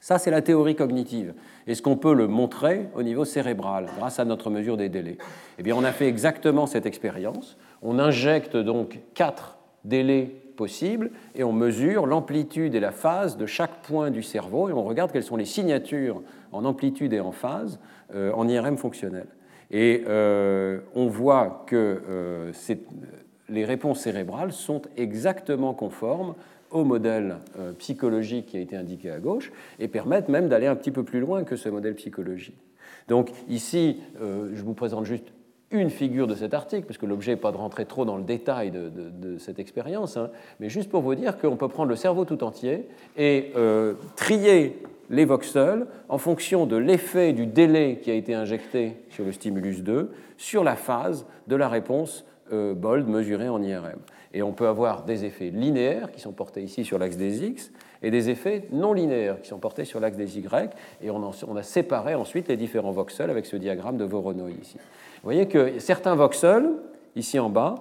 [0.00, 1.32] Ça, c'est la théorie cognitive.
[1.68, 5.16] Est-ce qu'on peut le montrer au niveau cérébral grâce à notre mesure des délais
[5.58, 7.56] Eh bien, on a fait exactement cette expérience.
[7.82, 13.82] On injecte donc quatre délais possibles et on mesure l'amplitude et la phase de chaque
[13.82, 17.78] point du cerveau et on regarde quelles sont les signatures en amplitude et en phase
[18.14, 19.26] euh, en IRM fonctionnel.
[19.70, 22.52] Et euh, on voit que euh,
[23.52, 26.34] les réponses cérébrales sont exactement conformes
[26.70, 30.74] au modèle euh, psychologique qui a été indiqué à gauche et permettent même d'aller un
[30.74, 32.58] petit peu plus loin que ce modèle psychologique.
[33.08, 35.32] Donc ici, euh, je vous présente juste
[35.70, 38.24] une figure de cet article, parce que l'objet n'est pas de rentrer trop dans le
[38.24, 42.26] détail de, cette expérience, hein, mais juste pour vous dire qu'on peut prendre le cerveau
[42.26, 42.86] tout entier
[43.16, 48.96] et euh, trier les voxels en fonction de l'effet du délai qui a été injecté
[49.08, 53.98] sur le stimulus 2 sur la phase de la réponse euh, BOLD mesurée en IRM.
[54.34, 57.70] Et on peut avoir des effets linéaires qui sont portés ici sur l'axe des X
[58.02, 60.70] et des effets non linéaires qui sont portés sur l'axe des Y.
[61.02, 64.76] Et on, on, a séparé ensuite les différents voxels avec ce diagramme de Voronoi ici.
[64.76, 66.70] Vous voyez que certains voxels,
[67.14, 67.76] ici en bas,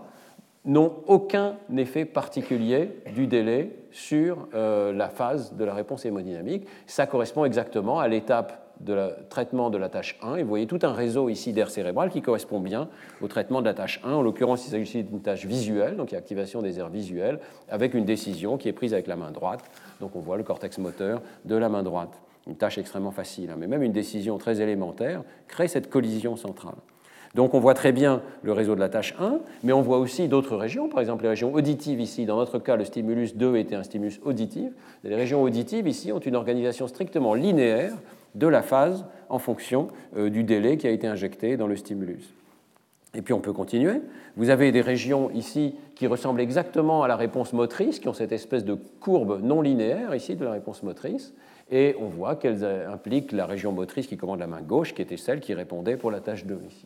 [0.66, 6.68] n'ont aucun effet particulier du délai sur euh, la phase de la réponse hémodynamique.
[6.86, 10.36] Ça correspond exactement à l'étape de traitement de la tâche 1.
[10.36, 12.90] Et vous voyez tout un réseau ici d'air cérébral qui correspond bien
[13.22, 14.14] au traitement de la tâche 1.
[14.14, 17.40] En l'occurrence, il s'agit d'une tâche visuelle, donc il y a activation des aires visuelles,
[17.70, 19.64] avec une décision qui est prise avec la main droite.
[20.00, 22.22] Donc on voit le cortex moteur de la main droite.
[22.48, 23.56] Une tâche extrêmement facile, hein.
[23.60, 26.76] mais même une décision très élémentaire crée cette collision centrale.
[27.36, 30.28] Donc on voit très bien le réseau de la tâche 1, mais on voit aussi
[30.28, 32.26] d'autres régions, par exemple les régions auditives ici.
[32.26, 34.72] Dans notre cas, le stimulus 2 était un stimulus auditif.
[35.04, 37.94] Les régions auditives ici ont une organisation strictement linéaire
[38.36, 42.34] de la phase en fonction euh, du délai qui a été injecté dans le stimulus.
[43.14, 44.02] Et puis on peut continuer.
[44.38, 48.32] Vous avez des régions ici qui ressemblent exactement à la réponse motrice, qui ont cette
[48.32, 51.34] espèce de courbe non linéaire ici de la réponse motrice.
[51.70, 55.18] Et on voit qu'elles impliquent la région motrice qui commande la main gauche, qui était
[55.18, 56.86] celle qui répondait pour la tâche 2 ici.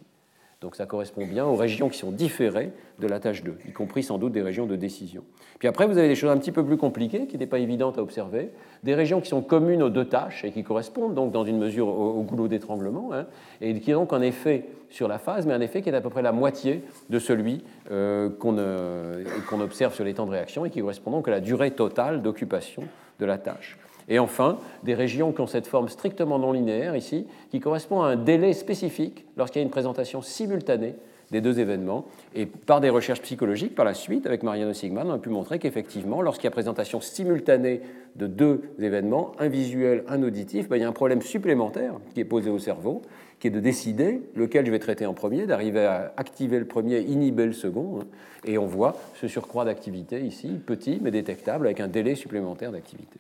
[0.66, 4.02] Donc ça correspond bien aux régions qui sont différées de la tâche 2, y compris
[4.02, 5.24] sans doute des régions de décision.
[5.60, 8.00] Puis après, vous avez des choses un petit peu plus compliquées, qui n'étaient pas évidentes
[8.00, 8.50] à observer,
[8.82, 11.88] des régions qui sont communes aux deux tâches et qui correspondent donc dans une mesure
[11.88, 13.28] au, goulot d'étranglement, hein,
[13.62, 16.02] et qui ont donc un effet sur la phase, mais un effet qui est à
[16.02, 20.66] peu près la moitié de celui euh, euh, qu'on observe sur les temps de réaction
[20.66, 22.82] et qui correspond donc à la durée totale d'occupation
[23.20, 23.78] de la tâche.
[24.08, 28.10] Et enfin, des régions qui ont cette forme strictement non linéaire ici, qui correspond à
[28.10, 30.96] un délai spécifique lorsqu'il y a une présentation simultanée
[31.32, 32.06] des deux événements.
[32.36, 35.60] Et par des recherches psychologiques, par la suite, avec Mariano Sigman, on a pu montrer
[35.60, 37.82] qu'effectivement, lorsqu'il y a présentation simultanée
[38.16, 42.20] de deux événements, un visuel, un auditif, ben, il y a un problème supplémentaire qui
[42.20, 43.02] est posé au cerveau,
[43.40, 47.02] qui est de décider lequel je vais traiter en premier, d'arriver à activer le premier,
[47.02, 48.00] inhiber le second.
[48.00, 48.06] Hein.
[48.46, 53.20] et on voit ce surcroît d'activité ici, petit mais détectable, avec un délai supplémentaire d'activité.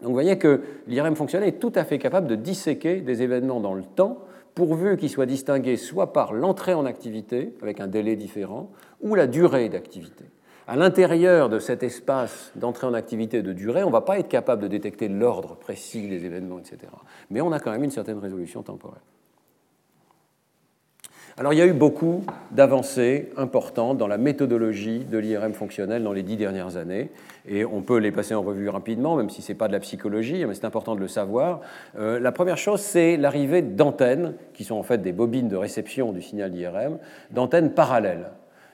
[0.00, 3.60] Donc vous voyez que l'IRM fonctionnel est tout à fait capable de disséquer des événements
[3.60, 4.18] dans le temps,
[4.54, 9.26] pourvu qu'ils soient distingués soit par l'entrée en activité, avec un délai différent, ou la
[9.26, 10.24] durée d'activité.
[10.66, 14.18] À l'intérieur de cet espace d'entrée en activité et de durée, on ne va pas
[14.18, 16.78] être capable de détecter l'ordre précis des événements, etc.
[17.30, 19.02] Mais on a quand même une certaine résolution temporelle.
[21.38, 26.12] Alors il y a eu beaucoup d'avancées importantes dans la méthodologie de l'IRM fonctionnel dans
[26.12, 27.10] les dix dernières années,
[27.48, 29.80] et on peut les passer en revue rapidement, même si ce n'est pas de la
[29.80, 31.60] psychologie, mais c'est important de le savoir.
[31.98, 36.12] Euh, la première chose, c'est l'arrivée d'antennes, qui sont en fait des bobines de réception
[36.12, 36.98] du signal d'IRM,
[37.30, 38.30] d'antennes parallèles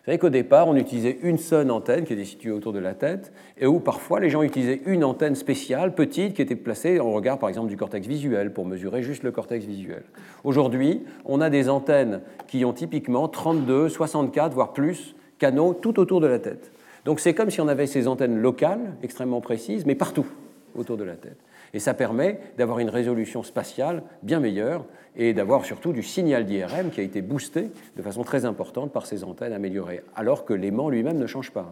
[0.08, 3.30] savez qu'au départ, on utilisait une seule antenne qui était située autour de la tête,
[3.58, 7.38] et où parfois les gens utilisaient une antenne spéciale, petite, qui était placée en regard
[7.38, 10.02] par exemple du cortex visuel, pour mesurer juste le cortex visuel.
[10.44, 16.22] Aujourd'hui, on a des antennes qui ont typiquement 32, 64, voire plus canaux tout autour
[16.22, 16.72] de la tête.
[17.04, 20.26] Donc c'est comme si on avait ces antennes locales, extrêmement précises, mais partout
[20.74, 21.36] autour de la tête.
[21.74, 24.84] Et ça permet d'avoir une résolution spatiale bien meilleure
[25.16, 29.06] et d'avoir surtout du signal d'IRM qui a été boosté de façon très importante par
[29.06, 31.70] ces antennes améliorées, alors que l'aimant lui-même ne change pas.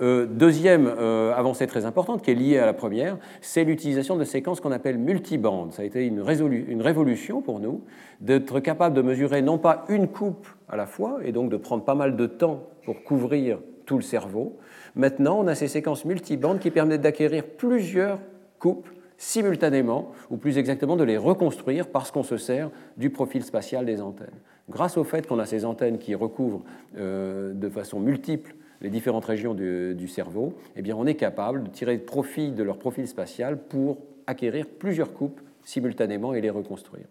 [0.00, 4.22] Euh, deuxième euh, avancée très importante qui est liée à la première, c'est l'utilisation de
[4.22, 5.72] séquences qu'on appelle multibandes.
[5.72, 6.22] Ça a été une,
[6.68, 7.82] une révolution pour nous
[8.20, 11.84] d'être capable de mesurer non pas une coupe à la fois et donc de prendre
[11.84, 14.56] pas mal de temps pour couvrir tout le cerveau.
[14.98, 18.18] Maintenant, on a ces séquences multibandes qui permettent d'acquérir plusieurs
[18.58, 23.86] coupes simultanément, ou plus exactement de les reconstruire parce qu'on se sert du profil spatial
[23.86, 24.26] des antennes.
[24.68, 26.62] Grâce au fait qu'on a ces antennes qui recouvrent
[26.96, 31.68] euh, de façon multiple les différentes régions du, cerveau, eh bien on est capable de
[31.68, 37.06] tirer profit de leur profil spatial pour acquérir plusieurs coupes simultanément et les reconstruire.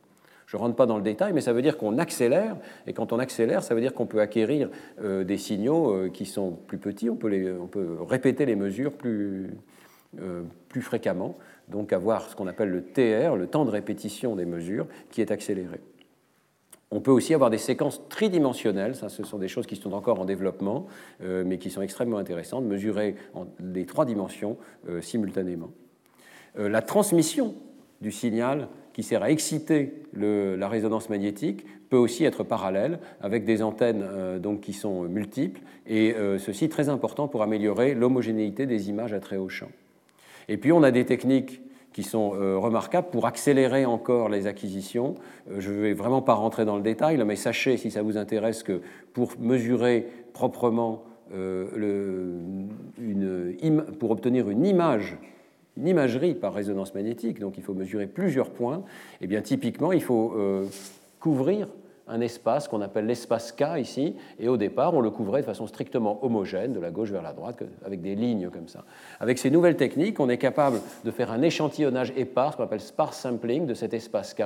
[0.47, 2.55] Je ne rentre pas dans le détail, mais ça veut dire qu'on accélère,
[2.87, 4.69] et quand on accélère, ça veut dire qu'on peut acquérir
[5.03, 9.53] euh, des signaux euh, qui sont plus petits, on peut, répéter les mesures plus,
[10.69, 11.35] plus fréquemment,
[11.67, 15.31] donc avoir ce qu'on appelle le TR, le temps de répétition des mesures, qui est
[15.31, 15.79] accéléré.
[16.89, 20.25] On peut aussi avoir des séquences tridimensionnelles, ce sont des choses qui sont encore en
[20.25, 20.87] développement,
[21.21, 25.71] euh, mais qui sont extrêmement intéressantes, mesurer en les trois dimensions euh, simultanément.
[26.57, 27.55] Euh, la transmission
[27.99, 33.61] du signal qui sert à exciter la résonance magnétique peut aussi être parallèle avec des
[33.61, 38.89] antennes euh, donc, qui sont multiples, et euh, ceci très important pour améliorer l'homogénéité des
[38.89, 39.69] images à très haut champ.
[40.49, 41.61] Et puis on a des techniques
[41.93, 45.13] qui sont euh, remarquables pour accélérer encore les acquisitions.
[45.59, 48.63] je ne vais vraiment pas rentrer dans le détail, mais sachez, si ça vous intéresse,
[48.63, 48.81] que
[49.13, 51.03] pour mesurer proprement,
[53.99, 55.17] pour obtenir une image
[55.77, 59.91] une imagerie par résonance magnétique, donc il faut mesurer plusieurs points, et eh bien typiquement
[59.91, 60.65] il faut euh,
[61.19, 61.67] couvrir
[62.07, 65.67] un espace qu'on appelle l'espace K ici, et au départ, on le couvrait de façon
[65.67, 68.85] strictement homogène, de la gauche vers la droite, avec des lignes comme ça.
[69.19, 73.19] Avec ces nouvelles techniques, on est capable de faire un échantillonnage épars, qu'on appelle sparse
[73.19, 74.43] sampling, de cet espace K,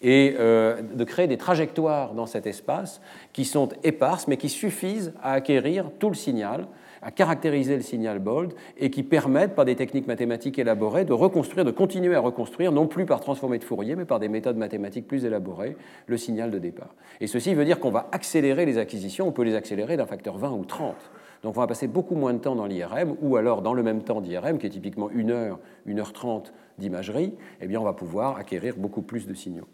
[0.00, 3.00] et euh, de créer des trajectoires dans cet espace
[3.32, 6.66] qui sont éparses, mais qui suffisent à acquérir tout le signal,
[7.02, 11.64] à caractériser le signal bold et qui permettent, par des techniques mathématiques élaborées, de reconstruire,
[11.64, 15.06] de continuer à reconstruire, non plus par transformée de Fourier, mais par des méthodes mathématiques
[15.06, 15.76] plus élaborées,
[16.06, 16.94] le signal de départ.
[17.20, 20.38] Et ceci veut dire qu'on va accélérer les acquisitions, on peut les accélérer d'un facteur
[20.38, 20.94] 20 ou 30.
[21.42, 24.02] Donc on va passer beaucoup moins de temps dans l'IRM, ou alors dans le même
[24.02, 27.92] temps d'IRM, qui est typiquement 1 heure, 1 heure 30 d'imagerie, eh bien on va
[27.92, 29.66] pouvoir acquérir beaucoup plus de signaux.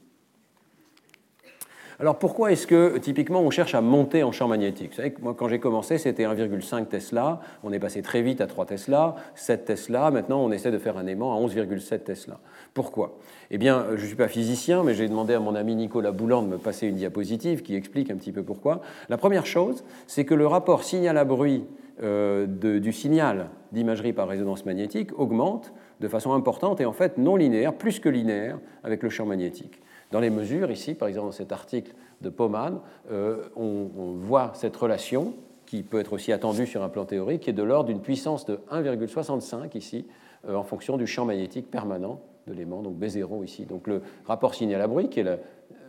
[2.00, 4.90] Alors pourquoi est-ce que typiquement on cherche à monter en champ magnétique?
[4.90, 8.40] Vous savez que moi quand j'ai commencé c'était 1,5 Tesla, on est passé très vite
[8.40, 12.38] à 3 Tesla, 7 Tesla, maintenant on essaie de faire un aimant à 11,7 Tesla.
[12.72, 13.18] Pourquoi?
[13.50, 16.42] Eh bien je ne suis pas physicien mais j'ai demandé à mon ami Nicolas Boulan
[16.42, 18.80] de me passer une diapositive qui explique un petit peu pourquoi.
[19.08, 21.66] La première chose c'est que le rapport signal à bruit
[22.04, 27.34] euh, du signal d'imagerie par résonance magnétique augmente de façon importante et en fait non
[27.34, 29.80] linéaire, plus que linéaire avec le champ magnétique.
[30.10, 31.92] Dans les mesures, ici, par exemple, dans cet article
[32.22, 32.80] de Poman,
[33.10, 35.34] euh, on, voit cette relation
[35.66, 38.46] qui peut être aussi attendue sur un plan théorique, qui est de l'ordre d'une puissance
[38.46, 40.06] de 1,65 ici,
[40.48, 43.66] euh, en fonction du champ magnétique permanent de l'aimant, donc B0 ici.
[43.66, 45.38] Donc le rapport signal à bruit, qui est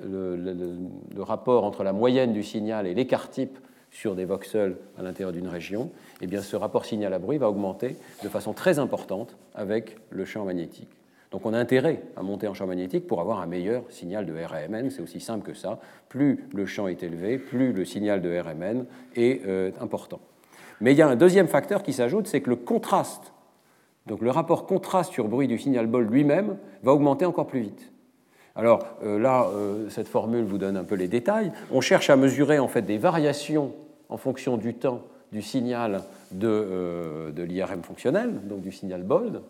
[0.03, 3.57] le, rapport entre la moyenne du signal et l'écart type
[3.91, 5.91] sur des voxels à l'intérieur d'une région,
[6.21, 10.25] eh bien ce rapport signal à bruit va augmenter de façon très importante avec le
[10.25, 10.98] champ magnétique.
[11.31, 14.33] Donc on a intérêt à monter en champ magnétique pour avoir un meilleur signal de
[14.33, 15.79] RMN, c'est aussi simple que ça.
[16.09, 20.19] Plus le champ est élevé, plus le signal de RMN est euh, important.
[20.81, 23.33] Mais il y a un deuxième facteur qui s'ajoute, c'est que le contraste,
[24.07, 27.91] donc le rapport contraste sur bruit du signal BOL lui-même, va augmenter encore plus vite.
[28.55, 31.51] Alors euh, là, euh, cette formule vous donne un peu les détails.
[31.71, 33.73] On cherche à mesurer en fait des variations
[34.09, 36.01] en fonction du temps du signal
[36.31, 39.43] de, de l'IRM fonctionnel, donc du signal BOLD,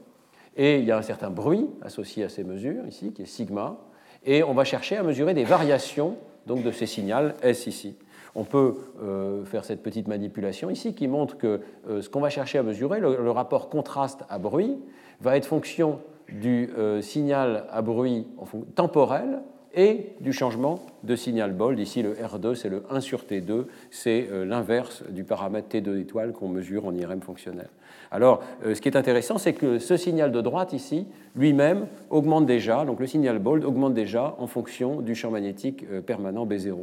[0.59, 3.77] et il y a un certain bruit associé à ces mesures ici, qui est sigma,
[4.25, 7.95] et on va chercher à mesurer des variations donc, de ces signaux S ici.
[8.35, 12.29] On peut euh, faire cette petite manipulation ici qui montre que euh, ce qu'on va
[12.29, 14.77] chercher à mesurer, le, rapport contraste à bruit,
[15.21, 18.27] va être fonction du euh, signal à bruit
[18.75, 19.39] temporel
[19.73, 21.79] et du changement de signal bold.
[21.79, 26.49] Ici, le R2, c'est le 1 sur T2, c'est l'inverse du paramètre T2 étoile qu'on
[26.49, 27.69] mesure en IRM fonctionnel.
[28.11, 32.45] Alors, euh, ce qui est intéressant, c'est que ce signal de droite ici, lui-même, augmente
[32.45, 36.75] déjà, donc le signal bold augmente déjà en fonction du champ magnétique euh, permanent B0.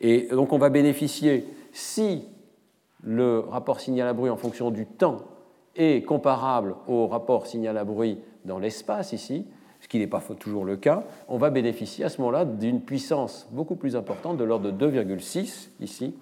[0.00, 2.24] Et donc, on va bénéficier, si
[3.02, 5.18] le rapport signal à bruit en fonction du temps
[5.76, 9.46] est comparable au rapport signal à bruit dans l'espace ici,
[9.80, 13.48] ce qui n'est pas toujours le cas, on va bénéficier à ce moment-là d'une puissance
[13.50, 16.14] beaucoup plus importante de l'ordre de 2,6 ici,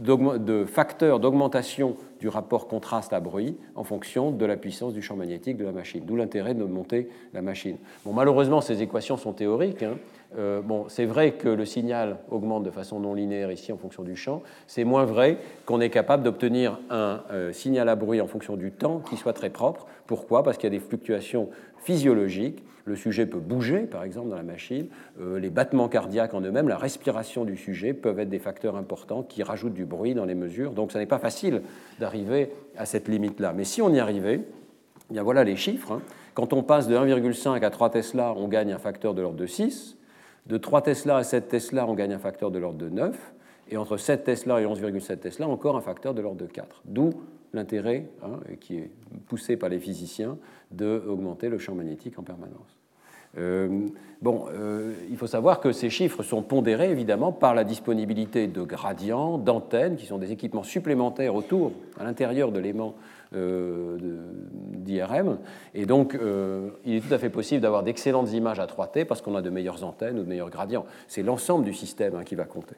[0.00, 5.16] de facteurs d'augmentation du rapport contraste à bruit en fonction de la puissance du champ
[5.16, 6.04] magnétique de la machine.
[6.04, 7.76] D'où l'intérêt de monter la machine.
[8.04, 9.82] Bon, malheureusement, ces équations sont théoriques.
[9.82, 9.96] Hein.
[10.36, 14.02] Euh, bon, c'est vrai que le signal augmente de façon non linéaire ici en fonction
[14.02, 14.42] du champ.
[14.66, 18.72] C'est moins vrai qu'on est capable d'obtenir un euh, signal à bruit en fonction du
[18.72, 19.86] temps qui soit très propre.
[20.06, 20.42] Pourquoi?
[20.42, 24.42] Parce qu'il y a des fluctuations physiologiques le sujet peut bouger, par exemple, dans la
[24.42, 24.88] machine.
[25.20, 29.22] Euh, les battements cardiaques en eux-mêmes, la respiration du sujet peuvent être des facteurs importants
[29.22, 30.72] qui rajoutent du bruit dans les mesures.
[30.72, 31.62] Donc, ce n'est pas facile
[31.98, 33.52] d'arriver à cette limite-là.
[33.54, 34.40] Mais si on y arrivait,
[35.10, 35.92] bien voilà les chiffres.
[35.92, 36.02] Hein.
[36.34, 39.46] Quand on passe de 1,5 à 3 Tesla, on gagne un facteur de l'ordre de
[39.46, 39.96] 6.
[40.46, 43.34] De 3 Tesla à 7 Tesla, on gagne un facteur de l'ordre de 9.
[43.70, 46.82] Et entre 7 Tesla et 11,7 Tesla, encore un facteur de l'ordre de 4.
[46.84, 47.12] D'où
[47.54, 48.90] l'intérêt, hein, qui est
[49.26, 50.36] poussé par les physiciens,
[50.70, 52.78] d'augmenter le champ magnétique en permanence.
[53.36, 53.88] Euh,
[54.22, 58.62] bon, euh, il faut savoir que ces chiffres sont pondérés évidemment par la disponibilité de
[58.62, 62.94] gradients, d'antennes, qui sont des équipements supplémentaires autour, à l'intérieur de l'aimant
[63.34, 63.98] euh,
[64.72, 65.38] d'IRM.
[65.74, 66.16] Et donc,
[66.84, 69.50] il est tout à fait possible d'avoir d'excellentes images à 3T parce qu'on a de
[69.50, 70.86] meilleures antennes ou de meilleurs gradients.
[71.08, 72.76] C'est l'ensemble du système hein, qui va compter.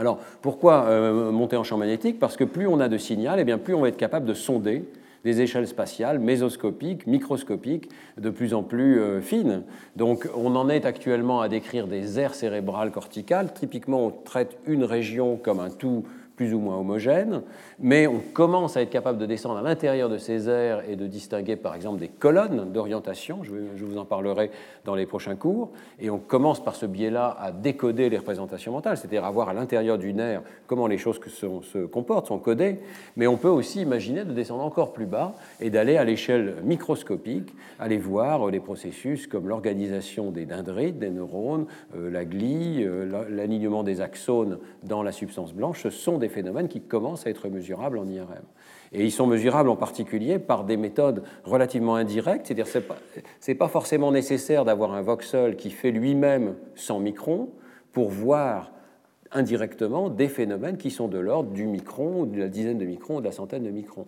[0.00, 0.86] Alors, pourquoi
[1.30, 2.18] monter en champ magnétique?
[2.18, 4.32] Parce que plus on a de signal, eh bien plus on va être capable de
[4.32, 4.84] sonder
[5.24, 9.62] des échelles spatiales mésoscopiques, microscopiques, de plus en plus euh, fines.
[9.96, 13.52] Donc on en est actuellement à décrire des aires cérébrales corticales.
[13.52, 16.04] Typiquement, on traite une région comme un tout
[16.40, 17.42] plus ou moins homogène,
[17.80, 21.06] mais on commence à être capable de descendre à l'intérieur de ces aires et de
[21.06, 24.50] distinguer par exemple des colonnes d'orientation, je, vous en parlerai
[24.86, 25.68] dans les prochains cours,
[26.00, 29.52] et on commence par ce biais-là à décoder les représentations mentales, c'est-à-dire à voir à
[29.52, 32.78] l'intérieur d'une aire comment les choses se, comportent, sont codées,
[33.18, 37.52] mais on peut aussi imaginer de descendre encore plus bas et d'aller à l'échelle microscopique,
[37.78, 43.82] aller voir les processus comme l'organisation des dendrites, des neurones, euh, la glie, euh, l'alignement
[43.82, 47.98] des axones dans la substance blanche, ce sont des phénomènes qui commencent à être mesurables
[47.98, 48.44] en IRM.
[48.92, 52.80] Et ils sont mesurables en particulier par des méthodes relativement indirectes, c'est-à-dire que
[53.40, 57.50] ce n'est pas forcément nécessaire d'avoir un voxel qui fait lui-même 100 microns
[57.92, 58.72] pour voir
[59.32, 63.20] indirectement des phénomènes qui sont de l'ordre du micron, de la dizaine de microns, ou
[63.20, 64.06] de la centaine de microns.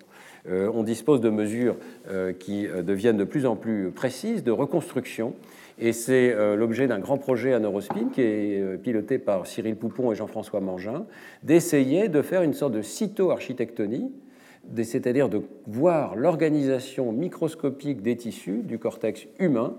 [0.49, 1.77] Euh, on dispose de mesures
[2.11, 5.35] euh, qui euh, deviennent de plus en plus précises, de reconstruction,
[5.79, 9.77] et c'est euh, l'objet d'un grand projet à Neurospin qui est euh, piloté par Cyril
[9.77, 11.07] Poupon et Jean-François Mangin,
[11.43, 14.12] d'essayer de faire une sorte de cytoarchitectonie,
[14.83, 19.75] c'est-à-dire de voir l'organisation microscopique des tissus du cortex humain,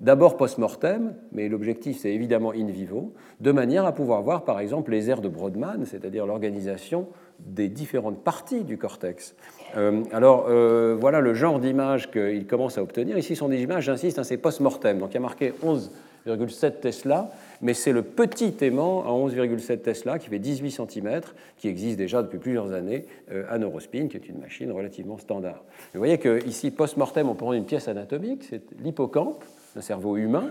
[0.00, 4.90] d'abord post-mortem, mais l'objectif c'est évidemment in vivo, de manière à pouvoir voir par exemple
[4.90, 7.08] les aires de Brodmann, c'est-à-dire l'organisation
[7.38, 9.34] des différentes parties du cortex.
[9.76, 13.18] Euh, alors euh, voilà le genre d'image qu'il commence à obtenir.
[13.18, 14.98] Ici sont des images, j'insiste, hein, c'est post-mortem.
[14.98, 17.30] Donc il y a marqué 11,7 Tesla,
[17.60, 21.20] mais c'est le petit aimant à 11,7 Tesla qui fait 18 cm,
[21.58, 25.62] qui existe déjà depuis plusieurs années euh, à Neurospin, qui est une machine relativement standard.
[25.92, 29.44] Vous voyez qu'ici, post-mortem, on prend une pièce anatomique, c'est l'hippocampe,
[29.76, 30.44] un cerveau humain,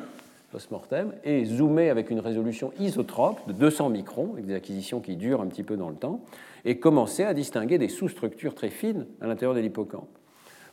[0.52, 5.42] post-mortem, et zoomé avec une résolution isotrope de 200 microns, avec des acquisitions qui durent
[5.42, 6.20] un petit peu dans le temps
[6.66, 10.10] et commencer à distinguer des sous-structures très fines à l'intérieur de l'hippocampe.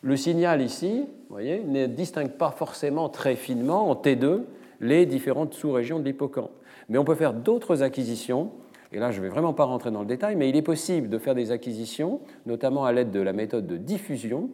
[0.03, 4.43] Le signal ici, vous voyez, ne distingue pas forcément très finement en T2
[4.81, 6.53] les différentes sous-régions de l'hippocampe.
[6.89, 8.51] Mais on peut faire d'autres acquisitions,
[8.93, 11.09] et là je ne vais vraiment pas rentrer dans le détail, mais il est possible
[11.09, 14.49] de faire des acquisitions, notamment à l'aide de la méthode de diffusion,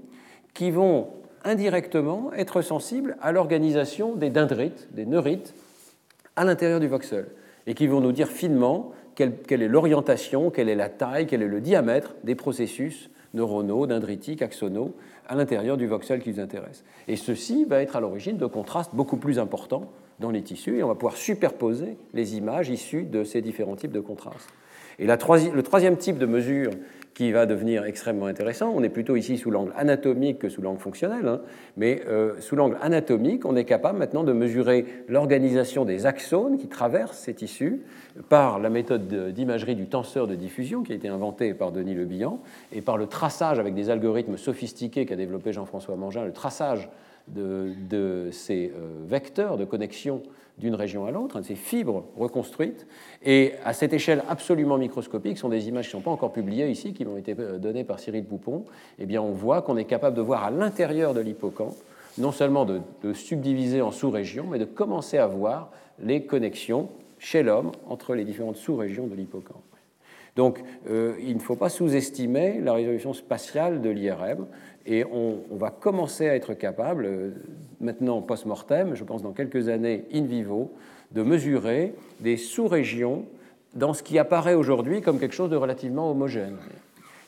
[0.52, 1.08] qui vont
[1.44, 5.54] indirectement être sensibles à l'organisation des dendrites, des neurites,
[6.34, 7.28] à l'intérieur du voxel,
[7.68, 11.48] et qui vont nous dire finement quelle, est l'orientation, quelle est la taille, quel est
[11.48, 14.94] le diamètre des processus neuronaux, dendritiques, axonaux
[15.26, 16.84] à l'intérieur du voxel qui vous intéresse.
[17.08, 19.90] Et ceci va être à l'origine de contrastes beaucoup plus importants
[20.20, 23.92] dans les tissus et on va pouvoir superposer les images issues de ces différents types
[23.92, 24.48] de contrastes.
[24.98, 26.70] Et la le troisième type de mesure
[27.16, 28.70] qui va devenir extrêmement intéressant.
[28.76, 31.40] On est plutôt ici sous l'angle anatomique que sous l'angle fonctionnel, hein.
[31.78, 36.68] mais euh, sous l'angle anatomique, on est capable maintenant de mesurer l'organisation des axones qui
[36.68, 37.80] traversent ces tissus
[38.28, 42.04] par la méthode d'imagerie du tenseur de diffusion qui a été inventée par Denis Le
[42.04, 42.38] Bihan
[42.70, 46.90] et par le traçage avec des algorithmes sophistiqués qu'a développé Jean-François Mangin, le traçage
[47.28, 50.22] de, ces euh, vecteurs de connexion
[50.58, 52.86] d'une région à l'autre, de ces fibres reconstruites.
[53.22, 56.32] Et à cette échelle absolument microscopique, ce sont des images qui ne sont pas encore
[56.32, 58.64] publiées ici, qui m'ont été euh, données par Cyril Poupon,
[58.98, 61.76] eh bien on voit qu'on est capable de voir à l'intérieur de l'hippocampe,
[62.18, 67.42] non seulement de, de subdiviser en sous-régions, mais de commencer à voir les connexions chez
[67.42, 69.75] l'homme entre les différentes sous-régions de l'hippocampe.
[70.36, 74.46] Donc, euh, il ne faut pas sous-estimer la résolution spatiale de l'IRM
[74.84, 77.30] et on, va commencer à être capable, euh,
[77.80, 80.72] maintenant post-mortem, je pense dans quelques années in vivo,
[81.12, 83.24] de mesurer des sous-régions
[83.74, 86.56] dans ce qui apparaît aujourd'hui comme quelque chose de relativement homogène.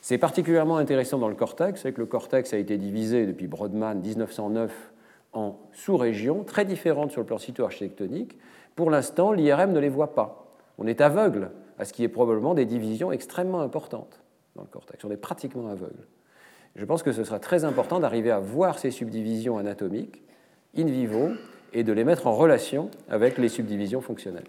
[0.01, 3.99] C'est particulièrement intéressant dans le cortex, c'est que le cortex a été divisé depuis Brodmann
[3.99, 4.71] 1909
[5.33, 8.37] en sous-régions très différentes sur le plan cytoarchitectonique.
[8.75, 10.45] Pour l'instant, l'IRM ne les voit pas.
[10.77, 11.49] On est aveugle
[11.79, 14.21] à ce qui est probablement des divisions extrêmement importantes
[14.55, 15.03] dans le cortex.
[15.05, 16.05] On est pratiquement aveugle.
[16.75, 20.21] Je pense que ce sera très important d'arriver à voir ces subdivisions anatomiques
[20.77, 21.29] in vivo
[21.73, 24.47] et de les mettre en relation avec les subdivisions fonctionnelles.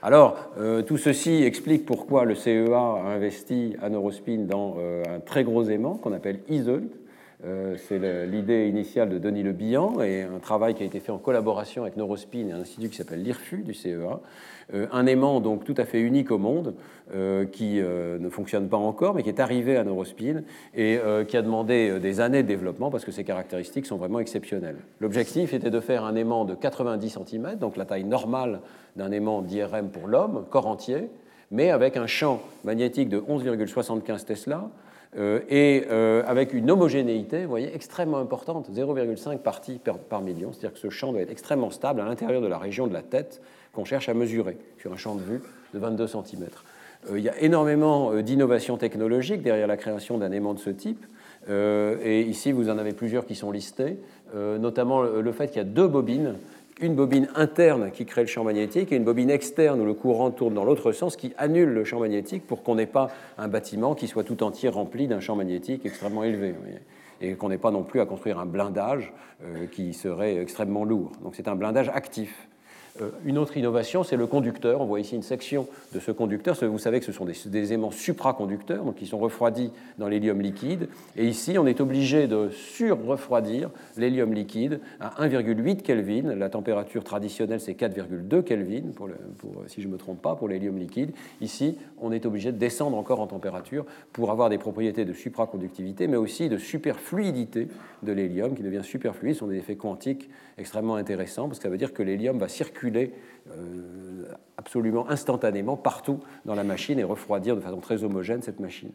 [0.00, 5.18] Alors, euh, tout ceci explique pourquoi le CEA a investi à Neurospin dans euh, un
[5.18, 6.88] très gros aimant qu'on appelle ISOLT,
[7.42, 11.18] c'est l'idée initiale de Denis Le Bihan et un travail qui a été fait en
[11.18, 14.20] collaboration avec Neurospin et un institut qui s'appelle l'IRFU du CEA.
[14.74, 16.74] Euh, un aimant donc tout à fait unique au monde
[17.14, 20.42] euh, qui ne fonctionne pas encore mais qui est arrivé à Neurospin
[20.74, 24.78] et qui a demandé des années de développement parce que ses caractéristiques sont vraiment exceptionnelles.
[25.00, 28.60] L'objectif était de faire un aimant de 90 cm, donc la taille normale
[28.96, 31.08] d'un aimant d'IRM pour l'homme, corps entier,
[31.50, 37.48] mais avec un champ magnétique de 11,75 Tesla, euh, et euh, avec une homogénéité vous
[37.48, 42.00] voyez, extrêmement importante, 0,5 parties par, million, c'est-à-dire que ce champ doit être extrêmement stable
[42.00, 43.40] à l'intérieur de la région de la tête
[43.72, 45.40] qu'on cherche à mesurer sur un champ de vue
[45.72, 46.46] de 22 cm.
[47.14, 51.04] il y a énormément d'innovations technologiques derrière la création d'un aimant de ce type.
[51.48, 53.98] et ici, vous en avez plusieurs qui sont listés,
[54.34, 56.34] notamment le fait qu'il y a deux bobines
[56.80, 60.30] une bobine interne qui crée le champ magnétique et une bobine externe où le courant
[60.30, 63.94] tourne dans l'autre sens qui annule le champ magnétique pour qu'on n'ait pas un bâtiment
[63.94, 66.54] qui soit tout entier rempli d'un champ magnétique extrêmement élevé.
[67.20, 69.12] Et qu'on n'ait pas non plus à construire un blindage
[69.72, 71.12] qui serait extrêmement lourd.
[71.22, 72.48] Donc c'est un blindage actif.
[73.02, 74.80] Euh, une autre innovation, c'est le conducteur.
[74.80, 76.56] On voit ici une section de ce conducteur.
[76.62, 80.88] Vous savez que ce sont des, aimants supraconducteurs, donc qui sont refroidis dans l'hélium liquide.
[81.16, 86.34] Et ici, on est obligé de sur-refroidir l'hélium liquide à 1,8 Kelvin.
[86.34, 88.82] La température traditionnelle, c'est 4,2 Kelvin,
[89.66, 91.12] si je ne me trompe pas, pour l'hélium liquide.
[91.40, 96.06] Ici, on est obligé de descendre encore en température pour avoir des propriétés de supraconductivité,
[96.06, 97.68] mais aussi de superfluidité
[98.02, 99.34] de l'hélium, qui devient superfluide.
[99.34, 102.48] Ce sont des effets quantiques extrêmement intéressants, parce que ça veut dire que l'hélium va
[102.48, 104.24] circuler euh,
[104.56, 108.90] absolument instantanément partout dans la machine et refroidir de façon très homogène cette machine.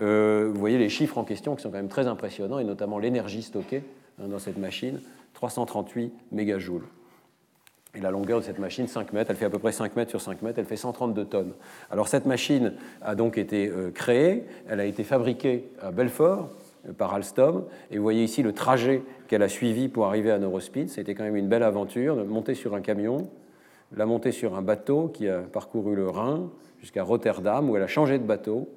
[0.00, 2.98] Euh, vous voyez les chiffres en question qui sont quand même très impressionnants, et notamment
[2.98, 3.82] l'énergie stockée
[4.20, 5.00] hein, dans cette machine,
[5.34, 6.84] 338 mégajoules.
[7.94, 10.10] Et la longueur de cette machine, 5 mètres, elle fait à peu près 5 mètres
[10.10, 11.52] sur 5 mètres, elle fait 132 tonnes.
[11.90, 12.72] Alors cette machine
[13.02, 16.50] a donc été euh, créée, elle a été fabriquée à Belfort,
[16.96, 17.64] par Alstom.
[17.90, 20.88] Et vous voyez ici le trajet qu'elle a suivi pour arriver à Neurospeed.
[20.88, 23.28] C'était quand même une belle aventure, de monter sur un camion,
[23.96, 27.88] la monter sur un bateau qui a parcouru le Rhin jusqu'à Rotterdam, où elle a
[27.88, 28.68] changé de bateau,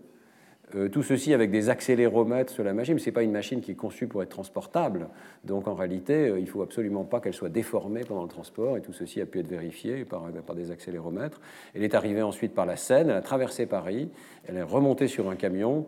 [0.75, 3.71] euh, tout ceci avec des accéléromètres sur la machine, ce n'est pas une machine qui
[3.71, 5.07] est conçue pour être transportable.
[5.45, 8.75] Donc en réalité, euh, il ne faut absolument pas qu'elle soit déformée pendant le transport,
[8.75, 11.39] et tout ceci a pu être vérifié par, euh, par, des accéléromètres.
[11.73, 14.09] Elle est arrivée ensuite par la Seine, elle a traversé Paris,
[14.45, 15.85] elle est remontée sur un camion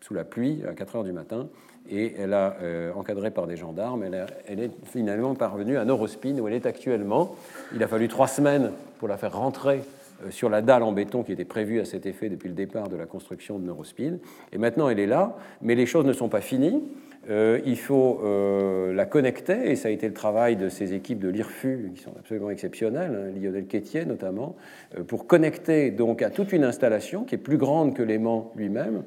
[0.00, 1.48] sous la pluie à 4 heures du matin,
[1.90, 2.56] et elle a,
[2.94, 7.34] encadré par des gendarmes, elle, est finalement parvenue à Neurospin, où elle est actuellement.
[7.74, 8.70] Il a fallu trois semaines
[9.00, 12.06] pour la faire rentrer euh, sur la dalle en béton qui était prévue à cet
[12.06, 14.20] effet depuis le départ de la construction de Neurospeed.
[14.52, 16.82] Et maintenant, elle est là, mais les choses ne sont pas finies.
[17.30, 21.20] Euh, il faut euh, la connecter, et ça a été le travail de ces équipes
[21.20, 24.56] de l'IRFU, qui sont absolument exceptionnelles, hein, Lionel Quétier notamment,
[25.06, 29.04] pour connecter donc à toute une installation qui est plus grande que l'aimant lui-même,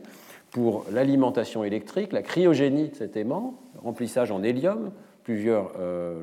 [0.51, 4.91] pour l'alimentation électrique, la cryogénie de cet aimant, remplissage en hélium,
[5.25, 5.73] plusieurs,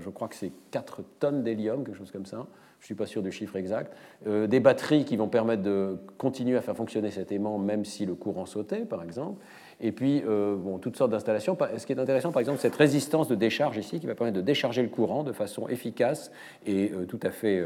[0.01, 2.47] je crois que c'est 4 tonnes d'hélium, quelque chose comme ça,
[2.83, 5.99] je ne suis pas sûr du chiffre exact, euh, des batteries qui vont permettre de
[6.19, 9.41] continuer à faire fonctionner cet aimant même si le courant sautait, par exemple,
[9.81, 11.57] et puis euh, bon, toutes sortes d'installations.
[11.77, 14.43] Ce qui est intéressant, par exemple, cette résistance de décharge ici qui va permettre de
[14.43, 16.33] décharger le courant de façon efficace
[16.67, 17.63] et euh, tout à fait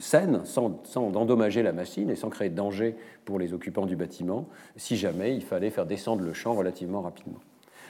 [0.00, 3.94] saine, sans, sans endommager la machine et sans créer de danger pour les occupants du
[3.94, 7.38] bâtiment, si jamais il fallait faire descendre le champ relativement rapidement.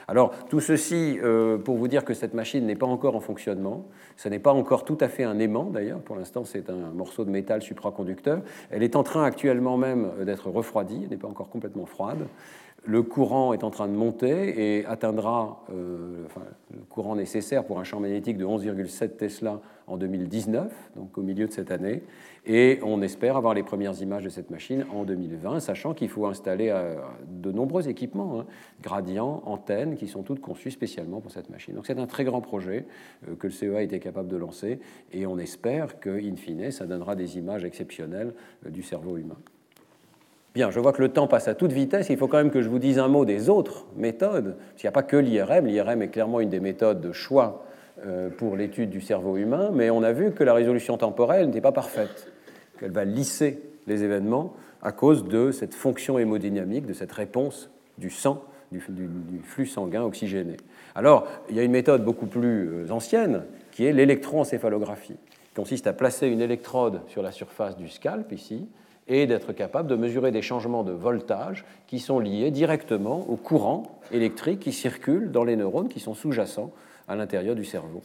[0.09, 3.85] Alors tout ceci euh, pour vous dire que cette machine n'est pas encore en fonctionnement.
[4.17, 5.99] Ce n'est pas encore tout à fait un aimant d'ailleurs.
[5.99, 8.41] Pour l'instant, c'est un morceau de métal supraconducteur.
[8.71, 11.01] Elle est en train actuellement même d'être refroidie.
[11.03, 12.25] Elle n'est pas encore complètement froide.
[12.85, 16.25] Le courant est en train de monter et atteindra euh,
[16.73, 21.45] le courant nécessaire pour un champ magnétique de 11,7 Tesla en 2019, donc au milieu
[21.45, 22.03] de cette année.
[22.45, 26.25] Et on espère avoir les premières images de cette machine en 2020, sachant qu'il faut
[26.25, 26.95] installer euh,
[27.27, 28.45] de nombreux équipements, hein,
[28.81, 31.75] gradients, antennes, qui sont toutes conçues spécialement pour cette machine.
[31.75, 32.85] Donc c'est un très grand projet
[33.27, 34.79] euh, que le CEA a été capable de lancer,
[35.11, 38.33] et on espère qu'in fine, ça donnera des images exceptionnelles
[38.65, 39.37] du cerveau humain.
[40.55, 42.09] Bien, je vois que le temps passe à toute vitesse.
[42.09, 44.57] Il faut quand même que je vous dise un mot des autres méthodes.
[44.75, 45.67] Qu'il n'y a pas que l'IRM.
[45.67, 47.65] L'IRM est clairement une des méthodes de choix
[48.05, 51.59] euh, pour l'étude du cerveau humain, mais on a vu que la résolution temporelle n'était
[51.59, 52.31] pas parfaite,
[52.79, 58.09] qu'elle va lisser les événements à cause de cette fonction hémodynamique, de cette réponse du
[58.09, 58.81] sang, du,
[59.43, 60.55] flux sanguin oxygéné.
[60.95, 65.85] Alors, il y a une méthode beaucoup plus euh, ancienne qui est l'électroencéphalographie, qui consiste
[65.85, 68.65] à placer une électrode sur la surface du scalp ici,
[69.09, 73.99] et d'être capable de mesurer des changements de voltage qui sont liés directement au courant
[74.11, 76.71] électrique qui circule dans les neurones qui sont sous-jacents
[77.07, 78.01] à l'intérieur du cerveau.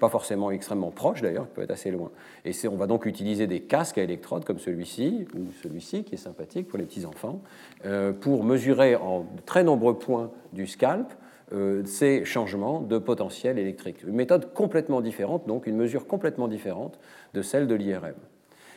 [0.00, 2.10] Pas forcément extrêmement proche d'ailleurs, il peut être assez loin.
[2.44, 6.18] Et on va donc utiliser des casques à électrodes comme celui-ci, ou celui-ci qui est
[6.18, 7.42] sympathique pour les petits-enfants,
[7.84, 11.12] euh, pour mesurer en très nombreux points du scalp
[11.52, 14.02] euh, ces changements de potentiel électrique.
[14.04, 16.98] Une méthode complètement différente, donc une mesure complètement différente
[17.34, 18.14] de celle de l'IRM.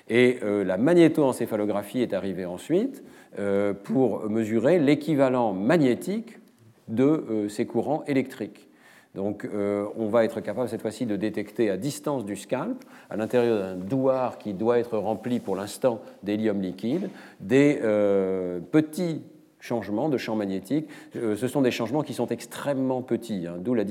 [0.10, 3.04] Et euh, la magnétoencéphalographie est arrivée ensuite
[3.39, 6.39] euh, pour mesurer l'équivalent magnétique
[6.89, 8.68] de euh, ces courants électriques.
[9.16, 13.60] Donc on va être capable cette fois-ci de détecter à distance du scalp, à l'intérieur
[13.60, 17.80] d'un douar qui doit être rempli pour l'instant d'hélium liquide, des
[18.72, 19.22] petits
[19.64, 20.89] changements de champ magnétique.
[21.16, 23.86] Euh, ce sont des changements qui sont extrêmement petits, hein, d'où la,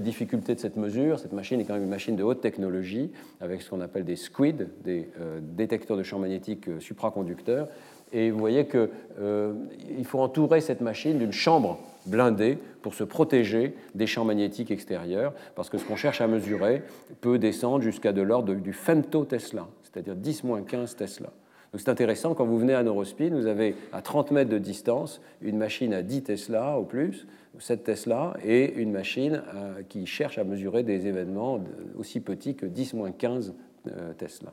[0.00, 1.18] difficulté de cette mesure.
[1.18, 3.10] Cette machine est quand même une machine de haute technologie,
[3.40, 7.68] avec ce qu'on appelle des SQUID, des euh, détecteurs de champ magnétique euh, supraconducteurs.
[8.10, 14.06] Et vous voyez qu'il faut entourer cette machine d'une chambre blindée pour se protéger des
[14.06, 16.82] champs magnétiques extérieurs, parce que ce qu'on cherche à mesurer
[17.20, 21.28] peut descendre jusqu'à de l'ordre du femto-Tesla, c'est-à-dire 10-15 Tesla.
[21.72, 25.20] Donc c'est intéressant, quand vous venez à Neurospin, vous avez à 30 mètres de distance
[25.42, 27.26] une machine à 10 Tesla au plus,
[27.58, 31.60] 7 Tesla, et une machine euh, qui cherche à mesurer des événements
[31.98, 33.52] aussi petits que 10-15
[33.88, 34.52] euh, Tesla.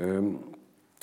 [0.00, 0.32] Euh,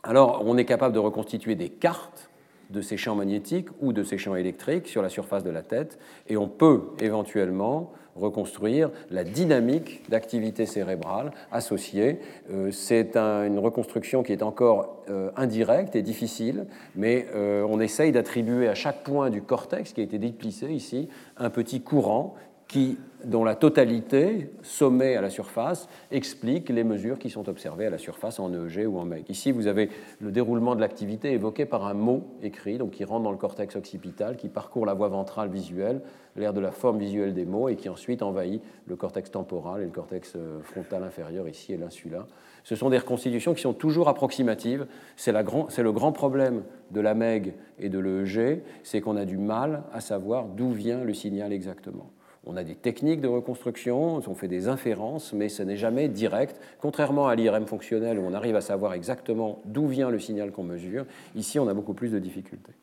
[0.04, 2.30] alors, on est capable de reconstituer des cartes
[2.70, 5.98] de ces champs magnétiques ou de ces champs électriques sur la surface de la tête,
[6.28, 12.20] et on peut éventuellement reconstruire la dynamique d'activité cérébrale associée.
[12.52, 16.66] Euh, c'est une reconstruction qui est encore euh, indirecte et difficile,
[16.96, 21.10] mais euh, on essaye d'attribuer à chaque point du cortex qui a été déplissé ici
[21.38, 22.36] un petit courant
[22.70, 27.90] qui, dont la totalité, sommet à la surface, explique les mesures qui sont observées à
[27.90, 29.26] la surface en EEG ou en MEG.
[29.28, 29.90] Ici, vous avez
[30.22, 33.76] le déroulement de l'activité évoqué par un mot écrit, donc qui rentre dans le cortex
[33.76, 36.02] occipital, qui parcourt la voie ventrale visuelle,
[36.36, 39.86] l'air de la forme visuelle des mots, et qui ensuite envahit le cortex temporal et
[39.86, 42.28] le cortex euh, frontal inférieur ici et l'insula.
[42.64, 44.86] Ce sont des reconstitutions qui sont toujours approximatives.
[45.16, 46.62] C'est le grand problème
[46.92, 51.04] de la MEG et de l'EEG, c'est qu'on a du mal à savoir d'où vient
[51.04, 52.12] le signal exactement.
[52.52, 56.60] On a des techniques de reconstruction, on fait des inférences, mais ce n'est jamais direct.
[56.82, 60.64] Contrairement à l'IRM fonctionnel où on arrive à savoir exactement d'où vient le signal qu'on
[60.64, 62.74] mesure, ici on a beaucoup plus de difficultés.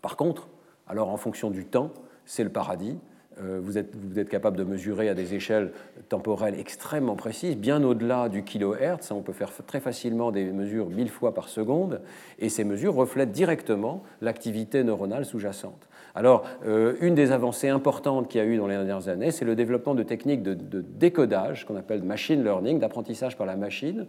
[0.00, 0.48] Par contre,
[0.88, 1.90] alors en fonction du temps,
[2.24, 2.96] c'est le paradis.
[3.42, 5.72] Euh, vous êtes, vous êtes, capable de mesurer à des échelles
[6.08, 9.10] temporelles extrêmement précises, bien au-delà du kilohertz.
[9.10, 12.00] On peut faire très facilement des mesures mille fois par seconde,
[12.38, 15.86] et ces mesures reflètent directement l'activité neuronale sous-jacente.
[16.14, 19.44] Alors, euh, une des avancées importantes qu'il y a eu dans les dernières années, c'est
[19.44, 24.06] le développement de techniques de, décodage, qu'on appelle machine learning, d'apprentissage par la machine.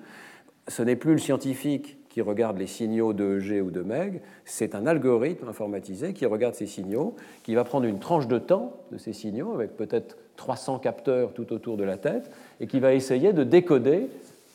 [0.67, 4.75] Ce n'est plus le scientifique qui regarde les signaux de G ou de MEG, c'est
[4.75, 8.99] un algorithme informatisé qui regarde ces signaux, qui va prendre une tranche de temps de
[8.99, 12.29] ces signaux, avec peut-être 300 capteurs tout autour de la tête,
[12.59, 14.09] et qui va essayer de décoder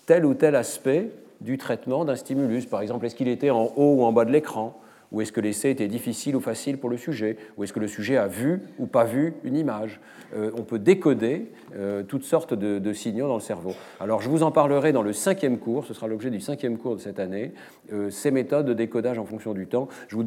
[0.06, 2.66] tel ou tel aspect du traitement d'un stimulus.
[2.66, 4.80] Par exemple, est-ce qu'il était en haut ou en bas de l'écran?
[5.10, 7.88] Ou est-ce que l'essai était difficile ou facile pour le sujet Ou est-ce que le
[7.88, 10.00] sujet a vu ou pas vu une image
[10.34, 13.72] euh, On peut décoder euh, toutes sortes de, signaux dans le cerveau.
[14.00, 16.96] Alors je vous en parlerai dans le cinquième cours, ce sera l'objet du cinquième cours
[16.96, 17.52] de cette année,
[17.92, 19.88] euh, ces méthodes de décodage en fonction du temps.
[20.08, 20.18] Je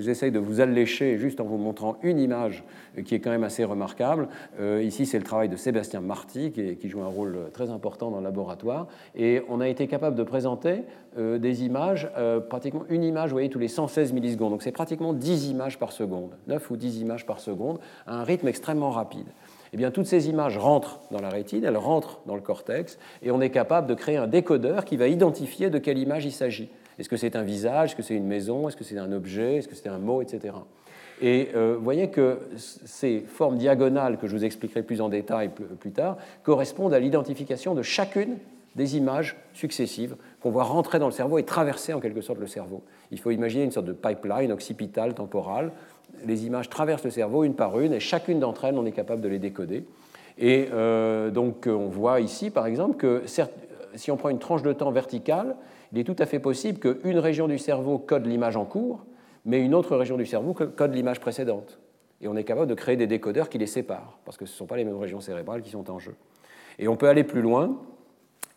[0.00, 2.64] j'essaye de vous allécher juste en vous montrant une image
[3.04, 4.28] qui est quand même assez remarquable.
[4.82, 8.18] ici c'est le travail de Sébastien Marty qui, qui, joue un rôle très important dans
[8.18, 8.86] le laboratoire.
[9.16, 10.82] Et on a été capable de présenter
[11.16, 12.10] des images,
[12.48, 16.30] pratiquement une image, vous voyez, tous les 116 Donc c'est pratiquement 10 images par seconde,
[16.46, 19.26] 9 ou 10 images par seconde, à un rythme extrêmement rapide.
[19.72, 23.30] Eh bien, toutes ces images rentrent dans la rétine, elles rentrent dans le cortex, et
[23.30, 26.68] on est capable de créer un décodeur qui va identifier de quelle image il s'agit.
[26.98, 29.56] Est-ce que c'est un visage, est-ce que c'est une maison, est-ce que c'est un objet,
[29.56, 30.54] est-ce que c'est un mot, etc.
[31.22, 35.50] Et euh, vous voyez que ces formes diagonales que je vous expliquerai plus en détail
[35.78, 38.38] plus tard correspondent à l'identification de chacune
[38.74, 42.46] des images successives qu'on voit rentrer dans le cerveau et traverser en quelque sorte le
[42.46, 42.82] cerveau.
[43.10, 45.72] Il faut imaginer une sorte de pipeline occipitale, temporale.
[46.26, 49.20] Les images traversent le cerveau une par une et chacune d'entre elles, on est capable
[49.20, 49.84] de les décoder.
[50.38, 53.24] Et euh, donc on voit ici par exemple que
[53.94, 55.56] si on prend une tranche de temps verticale,
[55.92, 59.04] il est tout à fait possible qu'une région du cerveau code l'image en cours,
[59.44, 61.78] mais une autre région du cerveau code l'image précédente.
[62.20, 64.56] Et on est capable de créer des décodeurs qui les séparent, parce que ce ne
[64.56, 66.14] sont pas les mêmes régions cérébrales qui sont en jeu.
[66.78, 67.78] Et on peut aller plus loin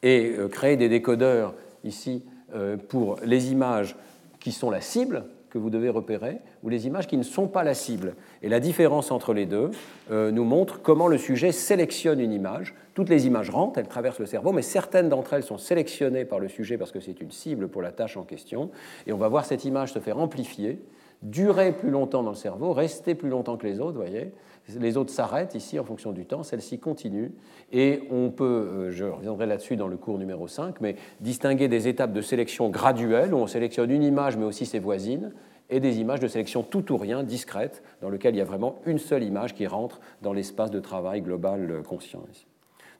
[0.01, 3.95] et euh, créer des décodeurs ici euh, pour les images
[4.43, 7.63] qui sont la cible que vous devez repérer ou les images qui ne sont pas
[7.63, 8.15] la cible.
[8.41, 9.71] Et la différence entre les deux
[10.11, 12.75] euh, nous montre comment le sujet sélectionne une image.
[12.93, 16.39] Toutes les images rentrent, elles traversent le cerveau, mais certaines d'entre elles sont sélectionnées par
[16.39, 18.69] le sujet parce que c'est une cible pour la tâche en question.
[19.07, 20.81] Et on va voir cette image se faire amplifier,
[21.21, 24.33] durer plus longtemps dans le cerveau, rester plus longtemps que les autres, voyez,
[24.79, 27.31] les autres s'arrêtent ici en fonction du temps, celle-ci continue.
[27.71, 31.87] Et on peut, euh, je reviendrai là-dessus dans le cours numéro 5, mais distinguer des
[31.87, 35.33] étapes de sélection graduelle, où on sélectionne une image mais aussi ses voisines,
[35.69, 38.81] et des images de sélection tout ou rien, discrètes, dans lesquelles il y a vraiment
[38.85, 42.23] une seule image qui rentre dans l'espace de travail global euh, conscient.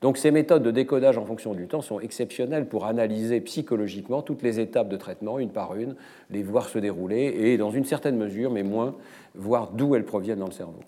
[0.02, 4.42] Donc ces méthodes de décodage en fonction du temps sont exceptionnelles pour analyser psychologiquement toutes
[4.42, 5.96] les étapes de traitement, une par une,
[6.30, 8.96] les voir se dérouler et, dans une certaine mesure, mais moins,
[9.34, 10.82] voir d'où elles proviennent dans le cerveau.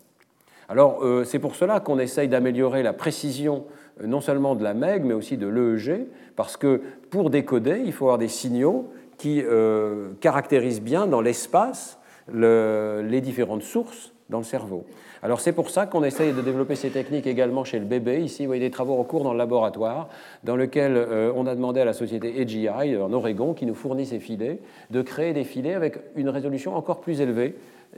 [0.69, 3.65] Alors euh, c'est pour cela qu'on essaye d'améliorer la précision
[4.01, 7.93] euh, non seulement de la MEG, mais aussi de l'EEG, parce que pour décoder, il
[7.93, 14.43] faut avoir des signaux qui euh, caractérisent bien dans l'espace les différentes sources dans le
[14.43, 14.83] cerveau.
[15.21, 18.23] Alors c'est pour ça qu'on essaye de développer ces techniques également chez le bébé.
[18.23, 20.09] Ici, vous voyez des travaux en cours dans le laboratoire,
[20.43, 20.97] dans lequel
[21.35, 24.57] on a demandé à la société AGI en Oregon, qui nous fournit ces filets,
[24.89, 27.53] de créer des filets avec une résolution encore plus élevée.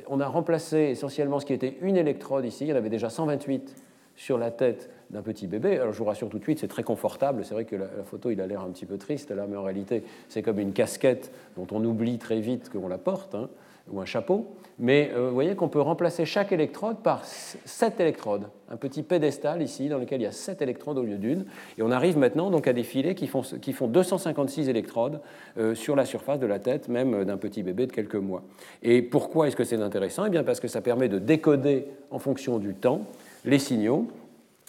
[0.07, 3.09] On a remplacé essentiellement ce qui était une électrode ici, il y en avait déjà
[3.09, 3.75] 128
[4.15, 5.79] sur la tête d'un petit bébé.
[5.79, 7.45] Alors je vous rassure tout de suite, c'est très confortable.
[7.45, 9.63] C'est vrai que la, photo, il a l'air un petit peu triste là, mais en
[9.63, 13.49] réalité, c'est comme une casquette dont on oublie très vite qu'on la porte, hein,
[13.91, 14.47] ou un chapeau.
[14.79, 19.63] Mais euh, vous voyez qu'on peut remplacer chaque électrode par sept électrodes, un petit pédestal
[19.63, 21.45] ici dans lequel il y a sept électrodes au lieu d'une.
[21.79, 25.19] Et on arrive maintenant donc à des filets qui font, qui font 256 électrodes
[25.57, 28.43] euh, sur la surface de la tête, même d'un petit bébé de quelques mois.
[28.83, 30.25] Et pourquoi est-ce que c'est intéressant?
[30.25, 33.01] Eh bien parce que ça permet de décoder en fonction du temps
[33.45, 34.07] les signaux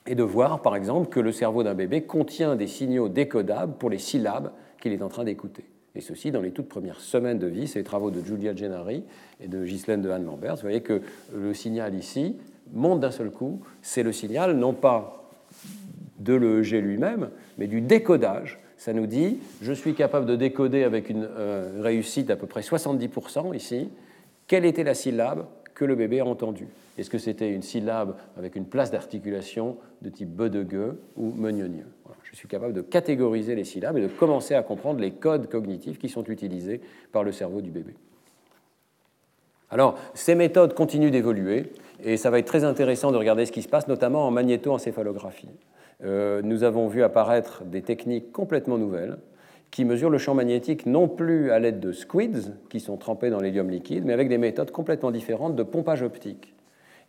[0.06, 3.90] et de voir par exemple que le cerveau d'un bébé contient des signaux décodables pour
[3.90, 5.64] les syllabes qu'il est en train d'écouter
[5.98, 7.66] et ceci dans les toutes premières semaines de vie.
[7.66, 9.02] C'est les travaux de Julia Gennari
[9.40, 10.54] et de Ghislaine de Anne-Lambert.
[10.54, 11.02] Vous voyez que
[11.34, 12.36] le signal ici
[12.72, 13.60] monte d'un seul coup.
[13.82, 15.28] C'est le signal non pas
[16.20, 18.60] de l'EEG lui-même, mais du décodage.
[18.76, 22.60] Ça nous dit, je suis capable de décoder avec une euh, réussite d'à peu près
[22.60, 23.88] 70% ici,
[24.46, 26.68] quelle était la syllabe que le bébé a entendue?
[26.96, 30.48] Est-ce que c'était une syllabe avec une place d'articulation de type be
[31.16, 31.86] ou meunionieux
[32.30, 35.98] je suis capable de catégoriser les syllabes et de commencer à comprendre les codes cognitifs
[35.98, 37.94] qui sont utilisés par le cerveau du bébé.
[39.70, 41.72] Alors, ces méthodes continuent d'évoluer
[42.02, 45.48] et ça va être très intéressant de regarder ce qui se passe, notamment en magnétoencéphalographie.
[46.04, 49.18] Euh, nous avons vu apparaître des techniques complètement nouvelles
[49.70, 53.40] qui mesurent le champ magnétique non plus à l'aide de squids qui sont trempés dans
[53.40, 56.54] l'hélium liquide, mais avec des méthodes complètement différentes de pompage optique.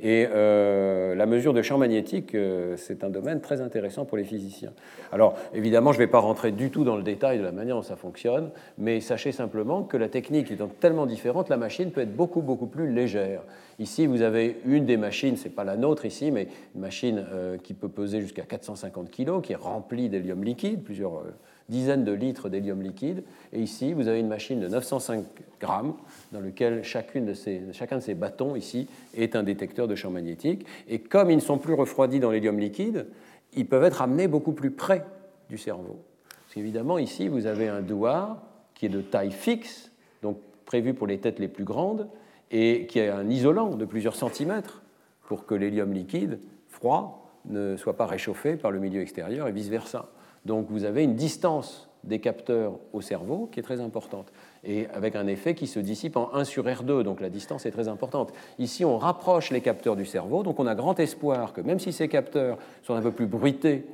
[0.02, 4.24] Et euh, la mesure de champ magnétique, euh, c'est un domaine très intéressant pour les
[4.24, 4.72] physiciens.
[5.12, 7.76] Alors, évidemment, je ne vais pas rentrer du tout dans le détail de la manière
[7.76, 12.02] dont ça fonctionne, mais sachez simplement que la technique étant tellement différente, la machine peut
[12.02, 13.42] être beaucoup, beaucoup plus légère.
[13.78, 17.26] Ici, vous avez une des machines, ce n'est pas la nôtre ici, mais une machine
[17.34, 21.24] euh, qui peut peser jusqu'à 450 kg, qui est remplie d'hélium liquide, plusieurs
[21.70, 23.24] dizaines de litres d'hélium liquide.
[23.54, 25.24] Et ici, vous avez une machine de 905
[25.62, 25.94] grammes
[26.32, 30.10] dans lequel chacune de ces, chacun de ces bâtons ici est un détecteur de champ
[30.10, 30.66] magnétique.
[30.88, 33.08] Et comme ils ne sont plus refroidis dans l'hélium liquide,
[33.54, 35.06] ils peuvent être amenés beaucoup plus près
[35.50, 36.00] du cerveau.
[36.30, 38.44] Parce qu'évidemment, ici, vous avez un douar
[38.74, 39.92] qui est de taille fixe,
[40.22, 42.08] donc prévu pour les têtes les plus grandes,
[42.52, 44.82] et qui a un isolant de plusieurs centimètres
[45.24, 50.10] pour que l'hélium liquide, froid, ne soit pas réchauffé par le milieu extérieur et vice-versa.
[50.46, 54.32] Donc vous avez une distance des capteurs au cerveau qui est très importante
[54.64, 57.72] et avec un effet qui se dissipe en 1 sur R2, donc la distance est
[57.72, 58.34] très importante.
[58.58, 61.92] Ici, on rapproche les capteurs du cerveau, donc on a grand espoir que même si
[61.92, 63.86] ces capteurs sont un peu plus bruités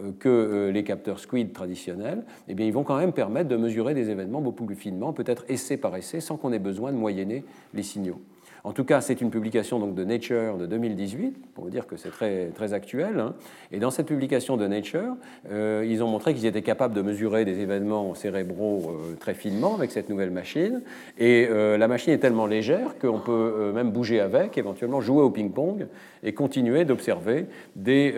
[0.00, 3.56] euh, que euh, les capteurs SQUID traditionnels, eh bien, ils vont quand même permettre de
[3.56, 6.96] mesurer des événements beaucoup plus finement, peut-être essai par essai, sans qu'on ait besoin de
[6.96, 7.44] moyenner
[7.74, 8.20] les signaux.
[8.64, 11.96] En tout cas, c'est une publication donc, de Nature de 2018, pour vous dire que
[11.96, 13.18] c'est très, très actuel.
[13.18, 13.34] Hein.
[13.72, 15.16] Et dans cette publication de Nature,
[15.50, 19.74] euh, ils ont montré qu'ils étaient capables de mesurer des événements cérébraux euh, très finement
[19.74, 20.82] avec cette nouvelle machine.
[21.18, 25.30] Et euh, la machine est tellement légère qu'on peut même bouger avec, éventuellement jouer au
[25.30, 25.88] ping-pong
[26.22, 28.14] et continuer d'observer des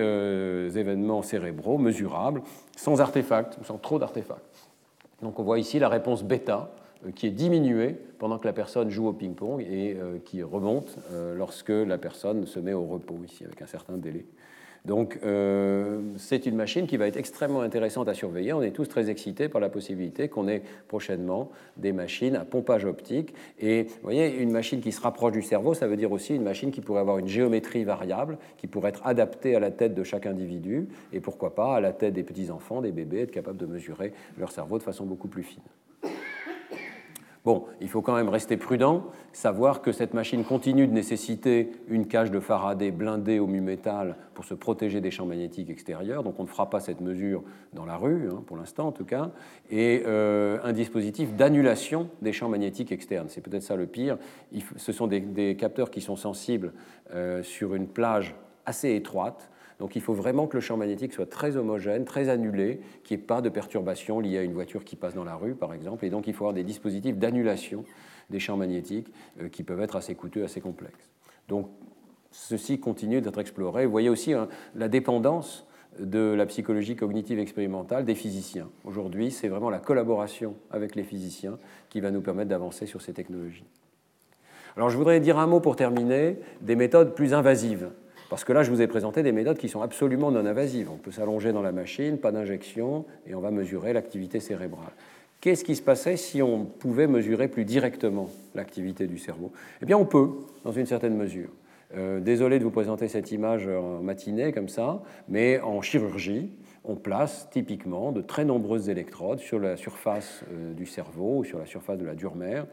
[0.76, 2.42] événements cérébraux mesurables
[2.76, 4.68] sans artefacts, sans trop d'artefacts.
[5.22, 6.70] Donc on voit ici la réponse bêta
[7.14, 11.34] qui est diminué pendant que la personne joue au ping-pong et euh, qui remonte euh,
[11.34, 14.24] lorsque la personne se met au repos, ici, avec un certain délai.
[14.84, 15.18] Donc
[16.18, 18.52] c'est une machine qui va être extrêmement intéressante à surveiller.
[18.52, 22.84] On est tous très excités par la possibilité qu'on ait prochainement des machines à pompage
[22.84, 23.32] optique.
[23.58, 26.42] Et vous voyez, une machine qui se rapproche du cerveau, ça veut dire aussi une
[26.42, 30.04] machine qui pourrait avoir une géométrie variable, qui pourrait être adaptée à la tête de
[30.04, 33.66] chaque individu, et pourquoi pas à la tête des petits-enfants, des bébés, être capable de
[33.66, 35.62] mesurer leur cerveau de façon beaucoup plus fine.
[37.44, 42.06] Bon, il faut quand même rester prudent, savoir que cette machine continue de nécessiter une
[42.06, 46.44] cage de Faraday blindée au mu-métal pour se protéger des champs magnétiques extérieurs, donc on
[46.44, 47.42] ne fera pas cette mesure
[47.74, 49.30] dans la rue, hein, pour l'instant en tout cas,
[49.70, 53.28] et euh, un dispositif d'annulation des champs magnétiques externes.
[53.28, 54.16] C'est peut-être ça le pire.
[54.76, 56.72] ce sont des, capteurs qui sont sensibles
[57.12, 58.34] euh, sur une plage
[58.64, 59.50] assez étroite,
[59.84, 63.22] donc il faut vraiment que le champ magnétique soit très homogène, très annulé, qu'il n'y
[63.22, 66.06] ait pas de perturbations liées à une voiture qui passe dans la rue, par exemple.
[66.06, 67.84] Et donc il faut avoir des dispositifs d'annulation
[68.30, 69.12] des champs magnétiques
[69.42, 71.10] euh, qui peuvent être assez coûteux, assez complexes.
[71.48, 71.68] Donc
[72.30, 73.84] ceci continue d'être exploré.
[73.84, 75.66] Vous voyez aussi hein, la dépendance
[75.98, 78.70] de la psychologie cognitive expérimentale des physiciens.
[78.86, 81.58] Aujourd'hui, c'est vraiment la collaboration avec les physiciens
[81.90, 83.66] qui va nous permettre d'avancer sur ces technologies.
[84.78, 87.90] Alors je voudrais dire un mot pour terminer des méthodes plus invasives
[88.34, 90.90] parce que là, je vous ai présenté des méthodes qui sont absolument non invasives.
[90.90, 94.90] On peut s'allonger dans la machine, pas d'injection, et on va mesurer l'activité cérébrale.
[95.40, 99.52] Qu'est-ce qui se passait si on pouvait mesurer plus directement l'activité du cerveau?
[99.80, 100.30] Eh bien, on peut,
[100.64, 101.50] dans une certaine mesure.
[102.22, 106.50] désolé de vous présenter cette image en matinée comme ça, mais en chirurgie,
[106.82, 110.42] on place typiquement de très nombreuses électrodes sur la surface
[110.76, 112.66] du cerveau ou sur la surface de la dure mère.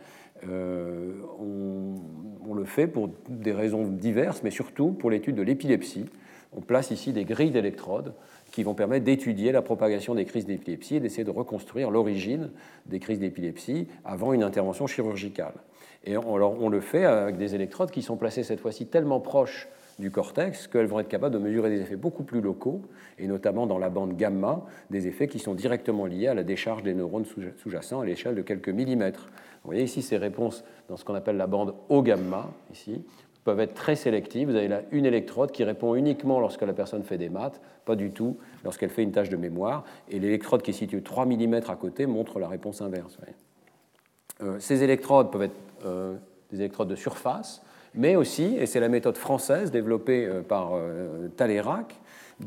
[0.50, 6.06] On, le fait pour des raisons diverses, mais surtout pour l'étude de l'épilepsie.
[6.54, 8.14] On place ici des grilles d'électrodes
[8.52, 12.52] qui vont permettre d'étudier la propagation des crises d'épilepsie et d'essayer de reconstruire l'origine
[12.88, 15.54] des crises d'épilepsie avant une intervention chirurgicale.
[16.04, 19.70] Et on, on, le fait avec des électrodes qui sont placées cette fois-ci tellement proches
[20.00, 22.82] du cortex qu'elles vont être capables de mesurer des effets beaucoup plus locaux,
[23.20, 26.84] et notamment dans la bande gamma, des effets qui sont directement liés à la décharge
[26.84, 27.26] des neurones
[27.58, 29.30] sous-jacents à l'échelle de quelques millimètres.
[29.64, 33.04] Vous voyez ici ces réponses dans ce qu'on appelle la bande haut gamma, ici,
[33.44, 34.50] peuvent être très sélectives.
[34.50, 37.96] Vous avez là une électrode qui répond uniquement lorsque la personne fait des maths, pas
[37.96, 39.84] du tout lorsqu'elle fait une tâche de mémoire.
[40.10, 43.18] Et l'électrode qui est située 3 mm à côté montre la réponse inverse.
[44.42, 46.16] Euh, ces électrodes peuvent être euh,
[46.52, 50.74] des électrodes de surface, mais aussi, et c'est la méthode française développée euh, par
[51.36, 52.00] Talérac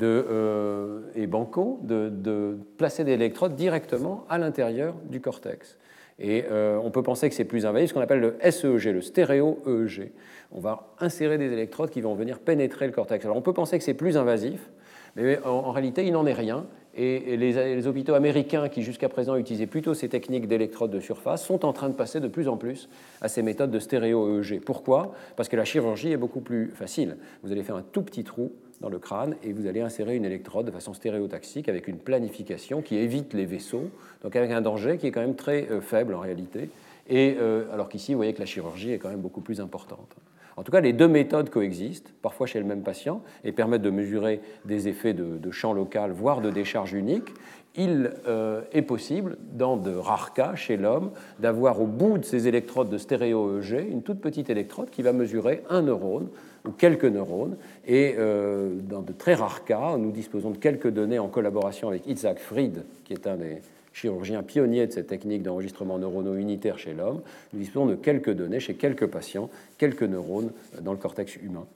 [0.02, 5.78] et Banco, de, de, placer des électrodes directement à l'intérieur du cortex.
[6.18, 10.12] Et on peut penser que c'est plus invasif, ce qu'on appelle le SEG, le stéréo-EEG
[10.54, 13.24] on va insérer des électrodes qui vont venir pénétrer le cortex.
[13.24, 14.70] Alors on peut penser que c'est plus invasif,
[15.16, 16.66] mais en, réalité, il n'en est rien.
[16.96, 21.64] Et, les, hôpitaux américains qui jusqu'à présent utilisaient plutôt ces techniques d'électrodes de surface sont
[21.64, 22.88] en train de passer de plus en plus
[23.20, 24.60] à ces méthodes de stéréo-EEG.
[24.60, 25.14] Pourquoi?
[25.36, 27.16] Parce que la chirurgie est beaucoup plus facile.
[27.42, 30.24] Vous allez faire un tout petit trou dans le crâne et vous allez insérer une
[30.24, 33.90] électrode de façon stéréotaxique avec une planification qui évite les vaisseaux,
[34.22, 36.68] donc avec un danger qui est quand même très euh, faible en réalité.
[37.08, 40.14] Et euh, alors qu'ici, vous voyez que la chirurgie est quand même beaucoup plus importante.
[40.56, 43.90] En tout cas, les deux méthodes coexistent, parfois chez le même patient, et permettent de
[43.90, 47.28] mesurer des effets de, champ local, voire de décharge unique.
[47.76, 52.46] Il euh, est possible, dans de rares cas chez l'homme, d'avoir au bout de ces
[52.46, 56.28] électrodes de stéréo-EG une toute petite électrode qui va mesurer un neurone
[56.64, 57.56] ou quelques neurones.
[57.84, 62.06] Et euh, dans de très rares cas, nous disposons de quelques données en collaboration avec
[62.06, 63.60] Isaac Fried, qui est un des
[63.94, 67.22] chirurgien pionnier de cette technique d'enregistrement neuronaux unitaire chez l'homme,
[67.52, 70.50] nous disposons de quelques données chez quelques patients, quelques neurones
[70.82, 71.66] dans le cortex humain.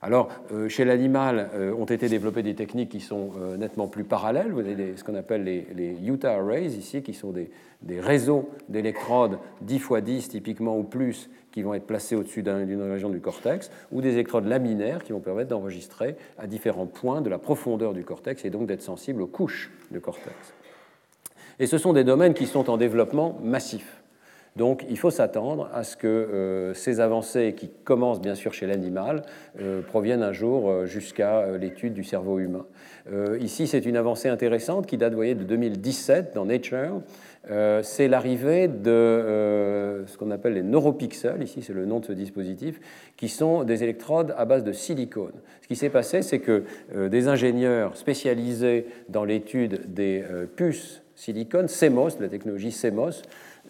[0.00, 4.04] Alors, euh, chez l'animal, euh, ont été développées des techniques qui sont euh, nettement plus
[4.04, 4.52] parallèles.
[4.52, 7.50] Vous avez ce qu'on appelle les, Utah Arrays ici, qui sont des,
[7.82, 12.82] des réseaux d'électrodes 10 x 10 typiquement ou plus, qui vont être placés au-dessus d'une
[12.82, 17.28] région du cortex, ou des électrodes laminaires qui vont permettre d'enregistrer à différents points de
[17.28, 20.54] la profondeur du cortex et donc d'être sensibles aux couches du cortex.
[21.60, 23.98] Et ce sont des domaines qui sont en développement massif.
[24.58, 28.66] Donc il faut s'attendre à ce que euh, ces avancées, qui commencent bien sûr chez
[28.66, 29.22] l'animal,
[29.60, 32.66] euh, proviennent un jour euh, jusqu'à l'étude du cerveau humain.
[33.40, 37.00] ici, c'est une avancée intéressante qui date voyez, de 2017 dans Nature.
[37.82, 42.80] c'est l'arrivée de ce qu'on appelle les neuropixels, ici c'est le nom de ce dispositif,
[43.16, 45.32] qui sont des électrodes à base de silicone.
[45.62, 50.22] Ce qui s'est passé, c'est que des ingénieurs spécialisés dans l'étude des
[50.56, 53.22] puces silicone, CMOS, la technologie CMOS,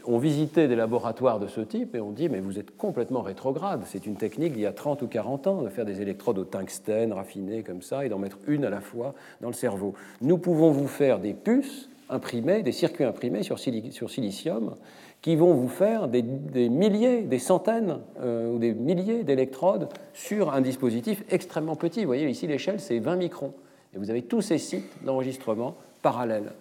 [0.05, 3.83] ont visité des laboratoires de ce type et ont dit mais vous êtes complètement rétrograde,
[3.87, 6.45] c'est une technique d'il y a 30 ou 40 ans de faire des électrodes au
[6.45, 9.95] tungstène raffinées comme ça et d'en mettre une à la fois dans le cerveau.
[10.21, 14.77] Nous pouvons vous faire des puces imprimées, des circuits imprimés sur, silicium
[15.21, 20.61] qui vont vous faire des, milliers, des centaines euh, ou des milliers d'électrodes sur un
[20.61, 22.01] dispositif extrêmement petit.
[22.01, 23.55] Vous voyez ici l'échelle c'est 20 microns
[23.95, 26.53] et vous avez tous ces sites d'enregistrement parallèles.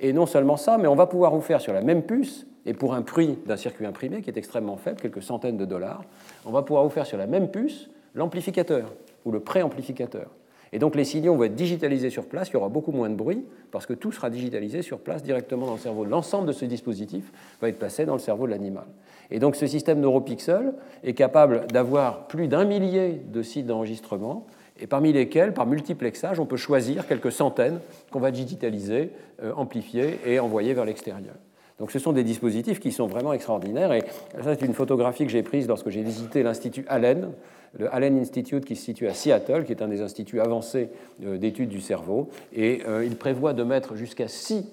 [0.00, 2.74] Et non seulement ça, mais on va pouvoir vous faire sur la même puce, et
[2.74, 6.02] pour un prix d'un circuit imprimé qui est extrêmement faible, quelques centaines de dollars,
[6.44, 8.92] on va pouvoir vous faire sur la même puce l'amplificateur
[9.24, 10.30] ou le préamplificateur.
[10.72, 13.14] Et donc les signaux vont être digitalisés sur place, il y aura beaucoup moins de
[13.14, 16.04] bruit, parce que tout sera digitalisé sur place directement dans le cerveau.
[16.04, 18.86] L'ensemble de ce dispositif va être placé dans le cerveau de l'animal.
[19.30, 20.74] Et donc ce système neuropixel
[21.04, 24.46] est capable d'avoir plus d'un millier de sites d'enregistrement
[24.80, 29.10] et parmi lesquels, par multiplexage, on peut choisir quelques centaines qu'on va digitaliser,
[29.42, 31.34] euh, amplifier et envoyer vers l'extérieur.
[31.78, 33.92] Donc ce sont des dispositifs qui sont vraiment extraordinaires.
[33.92, 34.02] Et
[34.42, 37.32] ça, c'est une photographie que j'ai prise lorsque j'ai visité l'Institut Allen,
[37.78, 40.88] le Allen Institute qui se situe à Seattle, qui est un des instituts avancés
[41.24, 42.30] euh, d'études du cerveau.
[42.54, 44.66] Et euh, il prévoit de mettre jusqu'à 6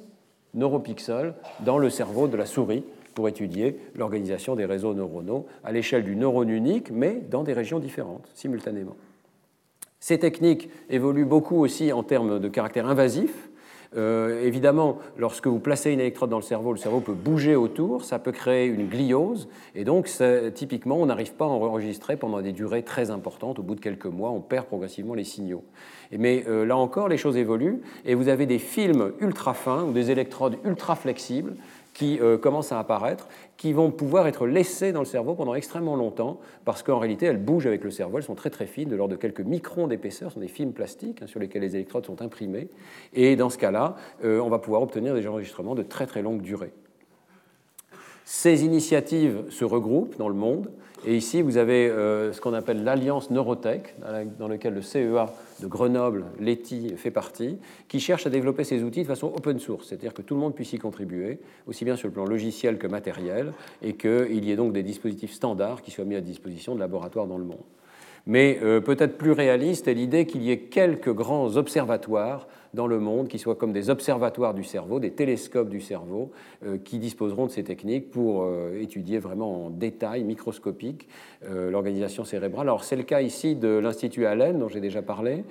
[0.54, 2.84] neuropixels dans le cerveau de la souris
[3.16, 7.80] pour étudier l'organisation des réseaux neuronaux à l'échelle du neurone unique, mais dans des régions
[7.80, 8.96] différentes, simultanément.
[10.04, 13.50] Ces techniques évoluent beaucoup aussi en termes de caractère invasif.
[13.96, 18.04] Euh, évidemment, lorsque vous placez une électrode dans le cerveau, le cerveau peut bouger autour,
[18.04, 20.10] ça peut créer une gliose, et donc
[20.56, 23.60] typiquement, on n'arrive pas à enregistrer pendant des durées très importantes.
[23.60, 25.64] Au bout de quelques mois, on perd progressivement les signaux.
[26.12, 29.94] Mais euh, là encore, les choses évoluent, et vous avez des films ultra fins ou
[29.94, 31.56] des électrodes ultra flexibles
[31.94, 33.28] qui euh, commencent à apparaître,
[33.58, 37.44] qui vont pouvoir être laissées dans le cerveau pendant extrêmement longtemps, parce qu'en réalité, elles
[37.44, 40.30] bougent avec le cerveau, elles sont très très fines, de l'ordre de quelques microns d'épaisseur,
[40.30, 42.70] ce sont des films plastiques hein, sur lesquels les électrodes sont imprimées,
[43.14, 46.42] et dans ce cas-là, euh, on va pouvoir obtenir des enregistrements de très très longue
[46.42, 46.74] durée.
[48.26, 50.70] Ces initiatives se regroupent dans le monde,
[51.06, 53.96] et ici, vous avez euh, ce qu'on appelle l'Alliance Neurotech,
[54.40, 55.26] dans laquelle le CEA
[55.60, 57.58] de Grenoble, Leti, fait partie,
[57.90, 60.56] qui cherche à développer ces outils de façon open source, c'est-à-dire que tout le monde
[60.56, 63.52] puisse y contribuer, aussi bien sur le plan logiciel que matériel,
[63.82, 67.28] et qu'il y ait donc des dispositifs standards qui soient mis à disposition de laboratoires
[67.28, 67.64] dans le monde.
[68.26, 73.00] Mais euh, peut-être plus réaliste est l'idée qu'il y ait quelques grands observatoires dans le
[73.00, 76.32] monde qui soient comme des observatoires du cerveau, des télescopes du cerveau,
[76.66, 81.08] euh, qui disposeront de ces techniques pour euh, étudier vraiment en détail microscopique
[81.50, 82.68] l'organisation cérébrale.
[82.70, 85.44] Alors c'est le cas ici de l'Institut Allen dont j'ai déjà parlé.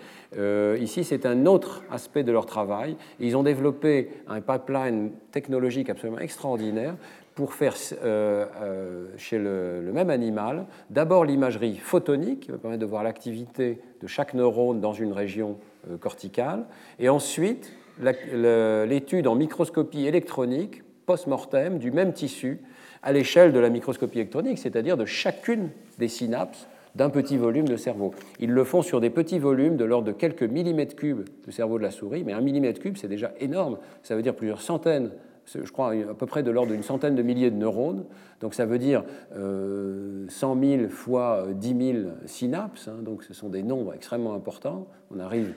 [0.80, 2.96] ici c'est un autre aspect de leur travail.
[3.20, 6.96] Ils ont développé un pipeline technologique absolument extraordinaire
[7.34, 12.86] pour faire euh, euh, chez le, même animal d'abord l'imagerie photonique, qui va permettre de
[12.86, 16.64] voir l'activité de chaque neurone dans une région euh, corticale,
[16.98, 22.60] et ensuite l'étude en microscopie électronique post-mortem du même tissu
[23.02, 27.76] à l'échelle de la microscopie électronique, c'est-à-dire de chacune des synapses d'un petit volume de
[27.76, 28.12] cerveau.
[28.38, 31.78] Ils le font sur des petits volumes de l'ordre de quelques millimètres cubes du cerveau
[31.78, 33.78] de la souris, mais un millimètre cube, c'est déjà énorme.
[34.02, 35.10] Ça veut dire plusieurs centaines
[35.46, 38.04] je crois, à peu près de l'ordre d'une centaine de milliers de neurones.
[38.40, 39.04] Donc ça veut dire
[39.36, 42.88] euh, 100 000 fois 10 000 synapses.
[42.88, 43.02] Hein.
[43.02, 44.86] donc ce sont des nombres extrêmement importants.
[45.14, 45.52] On arrive, euh,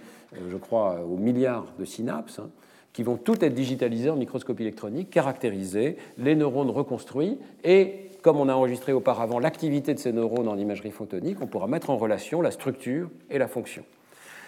[0.49, 2.49] je crois, aux milliards de synapses hein,
[2.93, 8.49] qui vont toutes être digitalisées en microscopie électronique, caractérisées, les neurones reconstruits et comme on
[8.49, 12.41] a enregistré auparavant l'activité de ces neurones en imagerie photonique, on pourra mettre en relation
[12.41, 13.83] la structure et la fonction.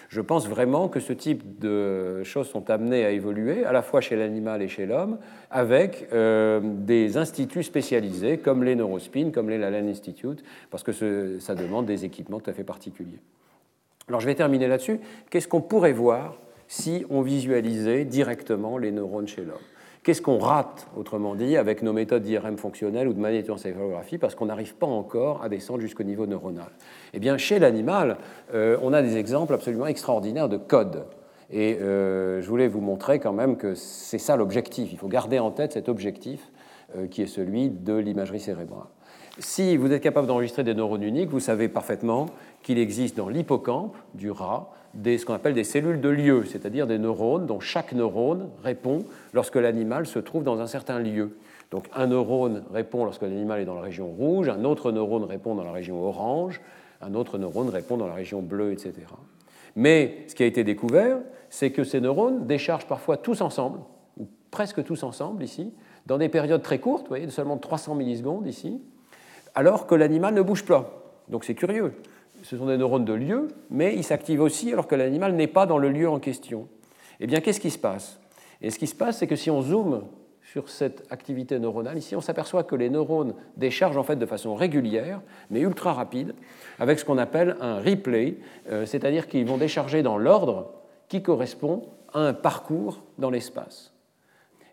[0.08, 4.00] Je pense vraiment que ce type de choses sont amenées à évoluer, à la fois
[4.00, 5.18] chez l'animal et chez l'homme,
[5.50, 11.54] avec euh, des instituts spécialisés comme les Neurospin, comme les Lalen Institute, parce que ça
[11.54, 13.20] demande des équipements tout à fait particuliers.
[14.08, 15.00] Alors je vais terminer là-dessus.
[15.30, 16.36] Qu'est-ce qu'on pourrait voir
[16.66, 19.56] si on visualisait directement les neurones chez l'homme?
[20.02, 24.46] Qu'est-ce qu'on rate, autrement dit, avec nos méthodes d'IRM fonctionnelles ou de magnétoencéphalographie parce qu'on
[24.46, 26.70] n'arrive pas encore à descendre jusqu'au niveau neuronal?
[27.12, 28.16] Eh bien, chez l'animal,
[28.54, 31.04] euh, on a des exemples absolument extraordinaires de code.
[31.50, 34.90] Et euh, je voulais vous montrer quand même que c'est ça l'objectif.
[34.92, 36.40] Il faut garder en tête cet objectif
[36.96, 38.86] euh, qui est celui de l'imagerie cérébrale.
[39.40, 42.26] Si vous êtes capable d'enregistrer des neurones uniques, vous savez parfaitement
[42.62, 44.72] qu'il existe dans l'hippocampe du rat
[45.04, 49.54] ce qu'on appelle des cellules de lieu, c'est-à-dire des neurones dont chaque neurone répond lorsque
[49.54, 51.36] l'animal se trouve dans un certain lieu.
[51.70, 55.54] Donc un neurone répond lorsque l'animal est dans la région rouge, un autre neurone répond
[55.54, 56.60] dans la région orange,
[57.00, 58.94] un autre neurone répond dans la région bleue, etc.
[59.76, 61.18] Mais ce qui a été découvert,
[61.48, 63.78] c'est que ces neurones déchargent parfois tous ensemble,
[64.18, 65.72] ou presque tous ensemble ici,
[66.06, 68.80] dans des périodes très courtes, vous voyez, de seulement 300 millisecondes ici,
[69.58, 71.02] alors que l'animal ne bouge pas.
[71.28, 71.92] Donc c'est curieux
[72.42, 75.66] ce sont des neurones de lieu, mais ils s'activent aussi alors que l'animal n'est pas
[75.66, 76.68] dans le lieu en question.
[77.18, 78.20] Eh bien, qu'est-ce qui se passe?
[78.62, 80.04] Et ce qui se passe, c'est que si on zoome
[80.42, 84.54] sur cette activité neuronale, ici, on s'aperçoit que les neurones déchargent en fait de façon
[84.54, 86.34] régulière, mais ultra rapide,
[86.78, 88.38] avec ce qu'on appelle un replay,
[88.70, 90.72] euh, c'est-à-dire qu'ils vont décharger dans l'ordre
[91.08, 93.92] qui correspond à un parcours dans l'espace.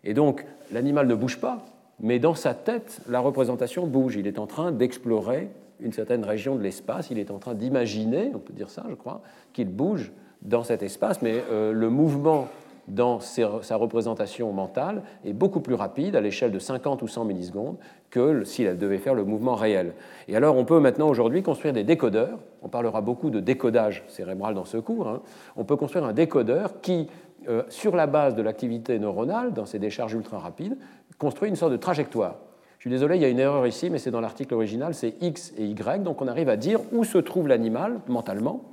[0.04, 1.64] Et donc, l'animal ne bouge pas,
[2.00, 4.16] mais dans sa tête, la représentation bouge.
[4.16, 5.48] Il est en train d'explorer
[5.80, 7.10] une certaine région de l'espace.
[7.10, 9.22] Il est en train d'imaginer, on peut dire ça, je crois,
[9.52, 12.48] qu'il bouge dans cet espace, mais euh, le mouvement
[12.88, 17.76] dans sa représentation mentale est beaucoup plus rapide à l'échelle de 50 ou 100 millisecondes
[18.10, 19.94] que s'il devait faire le mouvement réel.
[20.28, 24.54] Et alors on peut maintenant aujourd'hui construire des décodeurs, on parlera beaucoup de décodage cérébral
[24.54, 25.22] dans ce cours, hein.
[25.56, 27.08] on peut construire un décodeur qui,
[27.48, 30.78] euh, sur la base de l'activité neuronale, dans ces décharges ultra rapides,
[31.18, 32.36] construit une sorte de trajectoire.
[32.78, 35.14] Je suis désolé, il y a une erreur ici, mais c'est dans l'article original, c'est
[35.20, 38.64] X et Y, donc on arrive à dire où se trouve l'animal mentalement,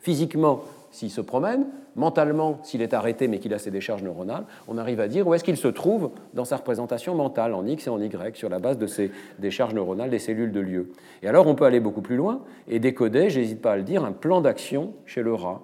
[0.00, 1.66] physiquement s'il se promène,
[1.96, 5.34] mentalement s'il est arrêté mais qu'il a ses décharges neuronales, on arrive à dire où
[5.34, 8.58] est-ce qu'il se trouve dans sa représentation mentale, en X et en Y, sur la
[8.58, 10.92] base de ces décharges neuronales des cellules de lieu.
[11.22, 14.04] Et alors on peut aller beaucoup plus loin et décoder, j'hésite pas à le dire,
[14.04, 15.62] un plan d'action chez le rat.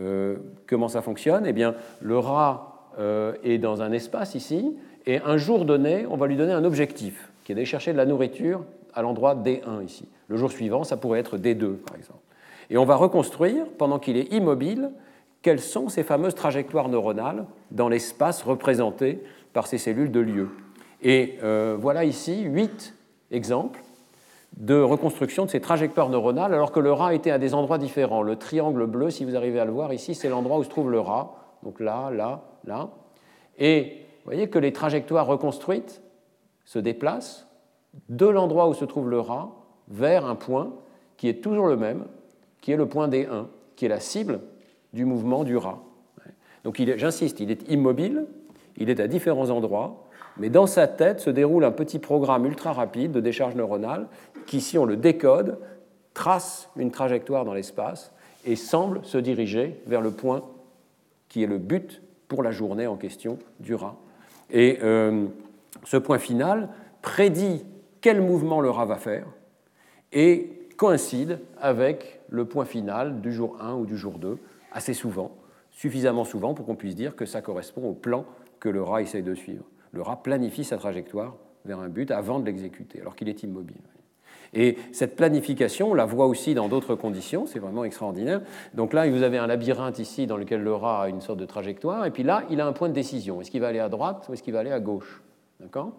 [0.00, 0.36] Euh,
[0.66, 1.44] comment ça fonctionne?
[1.46, 4.74] Eh bien, le rat euh, est dans un espace ici,
[5.06, 7.96] et un jour donné, on va lui donner un objectif, qui est d'aller chercher de
[7.96, 8.64] la nourriture
[8.94, 10.08] à l'endroit D1 ici.
[10.28, 12.20] Le jour suivant, ça pourrait être D2, par exemple.
[12.70, 14.90] Et on va reconstruire, pendant qu'il est immobile,
[15.42, 19.22] quelles sont ces fameuses trajectoires neuronales dans l'espace représenté
[19.52, 20.48] par ces cellules de lieu.
[21.02, 22.94] Et euh, voilà ici huit
[23.32, 23.82] exemples
[24.56, 28.22] de reconstruction de ces trajectoires neuronales, alors que le rat était à des endroits différents.
[28.22, 30.90] Le triangle bleu, si vous arrivez à le voir ici, c'est l'endroit où se trouve
[30.90, 31.34] le rat.
[31.62, 32.90] Donc là, là, là.
[33.58, 36.00] Et vous voyez que les trajectoires reconstruites
[36.64, 37.48] se déplacent
[38.08, 39.50] de l'endroit où se trouve le rat
[39.88, 40.72] vers un point
[41.16, 42.04] qui est toujours le même,
[42.60, 44.40] qui est le point D1, qui est la cible
[44.92, 45.82] du mouvement du rat.
[46.62, 48.26] Donc j'insiste, il est immobile,
[48.76, 50.04] il est à différents endroits,
[50.36, 54.06] mais dans sa tête se déroule un petit programme ultra rapide de décharge neuronale
[54.46, 55.58] qui, si on le décode,
[56.14, 58.12] trace une trajectoire dans l'espace
[58.44, 60.44] et semble se diriger vers le point
[61.28, 63.96] qui est le but pour la journée en question du rat.
[64.52, 65.26] Et euh,
[65.84, 66.68] ce point final
[67.00, 67.64] prédit
[68.00, 69.26] quel mouvement le rat va faire
[70.12, 74.38] et coïncide avec le point final du jour 1 ou du jour 2,
[74.72, 75.32] assez souvent,
[75.70, 78.26] suffisamment souvent pour qu'on puisse dire que ça correspond au plan
[78.60, 79.64] que le rat essaye de suivre.
[79.92, 83.80] Le rat planifie sa trajectoire vers un but avant de l'exécuter, alors qu'il est immobile.
[84.54, 88.42] Et cette planification, on la voit aussi dans d'autres conditions, c'est vraiment extraordinaire.
[88.74, 91.46] Donc là, vous avez un labyrinthe ici dans lequel le rat a une sorte de
[91.46, 93.40] trajectoire, et puis là, il a un point de décision.
[93.40, 95.22] Est-ce qu'il va aller à droite ou est-ce qu'il va aller à gauche?
[95.60, 95.92] D'accord?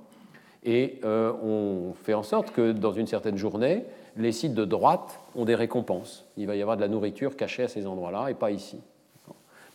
[0.64, 3.86] Et euh, on fait en sorte que dans une certaine journée,
[4.16, 6.26] les sites de droite ont des récompenses.
[6.38, 8.80] Il va y avoir de la nourriture cachée à ces endroits-là et pas ici.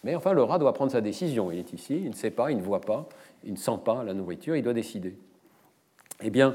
[0.05, 1.51] Mais enfin, le rat doit prendre sa décision.
[1.51, 3.09] Il est ici, il ne sait pas, il ne voit pas,
[3.45, 5.17] il ne sent pas la nourriture, il doit décider.
[6.23, 6.55] Eh bien,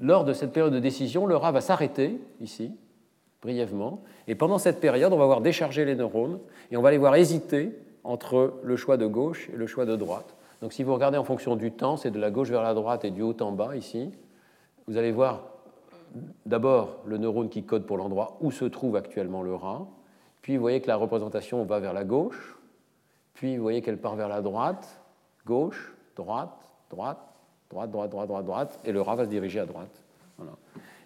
[0.00, 2.72] lors de cette période de décision, le rat va s'arrêter ici,
[3.42, 6.40] brièvement, et pendant cette période, on va voir décharger les neurones,
[6.70, 9.96] et on va les voir hésiter entre le choix de gauche et le choix de
[9.96, 10.34] droite.
[10.60, 13.04] Donc si vous regardez en fonction du temps, c'est de la gauche vers la droite
[13.04, 14.10] et du haut en bas ici,
[14.86, 15.42] vous allez voir
[16.46, 19.86] d'abord le neurone qui code pour l'endroit où se trouve actuellement le rat,
[20.42, 22.56] puis vous voyez que la représentation va vers la gauche,
[23.34, 25.00] puis vous voyez qu'elle part vers la droite,
[25.44, 27.33] gauche, droite, droite,
[27.74, 30.02] droite, droite, droite, droite, droite, et le rat va se diriger à droite.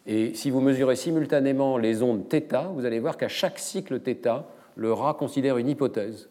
[0.06, 4.44] Et si vous mesurez simultanément les ondes θ, vous allez voir qu'à chaque cycle θ,
[4.76, 6.28] le rat considère une hypothèse.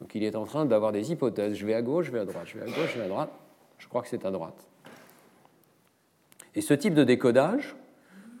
[0.00, 1.54] Donc il est en train d'avoir des hypothèses.
[1.54, 3.08] Je vais à gauche, je vais à droite, je vais à gauche, je vais à
[3.08, 3.30] droite.
[3.78, 4.66] Je crois que c'est à droite.
[6.54, 7.76] Et ce type de décodage,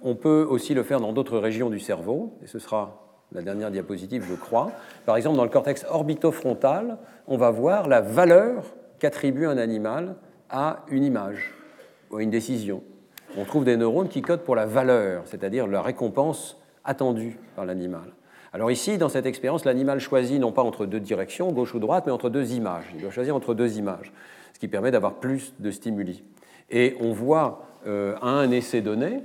[0.02, 3.02] on peut aussi le faire dans d'autres régions du cerveau, et ce sera
[3.32, 4.70] la dernière diapositive, je crois.
[5.06, 8.64] Par exemple, dans le cortex orbitofrontal, on va voir la valeur
[8.98, 10.16] qu'attribue un animal
[10.50, 11.52] à une image
[12.10, 12.82] ou à une décision.
[13.36, 18.12] On trouve des neurones qui codent pour la valeur, c'est-à-dire la récompense attendue par l'animal.
[18.52, 22.04] Alors ici, dans cette expérience, l'animal choisit non pas entre deux directions, gauche ou droite,
[22.06, 22.86] mais entre deux images.
[22.94, 24.12] Il doit choisir entre deux images,
[24.54, 26.24] ce qui permet d'avoir plus de stimuli.
[26.70, 29.22] Et on voit euh, à un essai donné,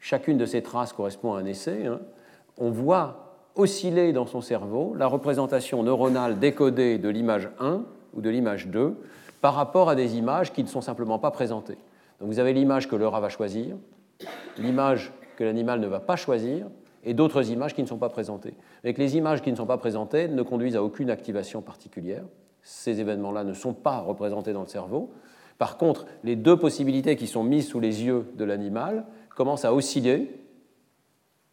[0.00, 2.00] chacune de ces traces correspond à un essai, hein,
[2.58, 7.82] on voit osciller dans son cerveau la représentation neuronale décodée de l'image 1
[8.14, 8.96] ou de l'image 2
[9.44, 11.76] par rapport à des images qui ne sont simplement pas présentées.
[12.18, 13.76] Donc vous avez l'image que le rat va choisir,
[14.56, 16.66] l'image que l'animal ne va pas choisir,
[17.02, 18.54] et d'autres images qui ne sont pas présentées.
[18.82, 22.24] Avec les images qui ne sont pas présentées ne conduisent à aucune activation particulière.
[22.62, 25.12] Ces événements-là ne sont pas représentés dans le cerveau.
[25.58, 29.04] Par contre, les deux possibilités qui sont mises sous les yeux de l'animal
[29.36, 30.42] commencent à osciller,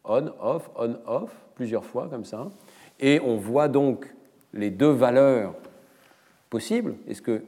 [0.06, 2.52] on, off, on, off, plusieurs fois comme ça,
[3.02, 4.16] et on voit donc
[4.54, 5.56] les deux valeurs
[6.52, 6.95] possible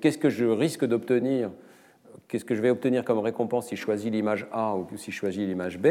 [0.02, 1.52] Qu'est-ce que je risque d'obtenir
[2.28, 5.18] Qu'est-ce que je vais obtenir comme récompense si je choisis l'image A ou si je
[5.18, 5.88] choisis l'image B?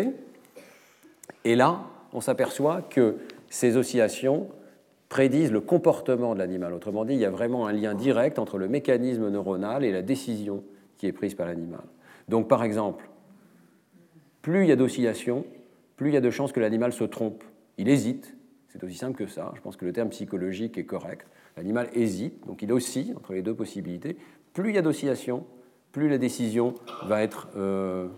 [1.45, 1.83] Et là,
[2.13, 3.17] on s'aperçoit que
[3.49, 4.49] ces oscillations
[5.09, 6.73] prédisent le comportement de l'animal.
[6.73, 10.03] Autrement dit, il y a vraiment un lien direct entre le mécanisme neuronal et la
[10.03, 10.65] décision
[10.97, 11.83] qui est prise par l'animal.
[12.29, 13.09] Donc, par exemple,
[14.41, 15.45] plus il y a d'oscillations,
[15.97, 17.45] plus il y a de chances que l'animal se trompe.
[17.77, 18.35] Il hésite,
[18.69, 19.53] c'est aussi simple que ça.
[19.55, 21.27] Je pense que le terme psychologique est correct.
[21.57, 24.17] L'animal hésite, donc il oscille entre les deux possibilités.
[24.55, 25.45] Plus il y a d'oscillation,
[25.93, 26.75] plus la décision
[27.05, 28.09] va, être, euh,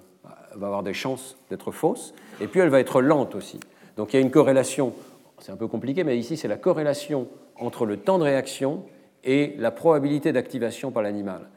[0.55, 3.61] va avoir des chances d'être fausse, et plus elle va être lente aussi.
[3.97, 4.93] Donc il y a une corrélation,
[5.39, 8.85] c'est un peu compliqué, mais ici c'est la corrélation entre le temps de réaction
[9.25, 11.49] et la probabilité d'activation par l'animal.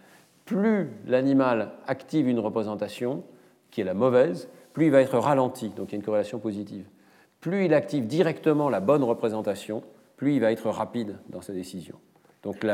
[0.46, 3.24] Plus l'animal active une représentation,
[3.70, 6.40] qui est la mauvaise, plus il va être ralenti, donc il y a une corrélation
[6.40, 6.86] positive.
[7.42, 9.84] Plus il active directement la bonne représentation,
[10.18, 11.96] plus il va être rapide dans sa décision.
[12.44, 12.66] Donc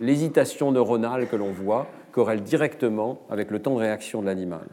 [0.00, 4.66] l'hésitation neuronale que l'on voit corrèle directement avec le temps de réaction de l'animal.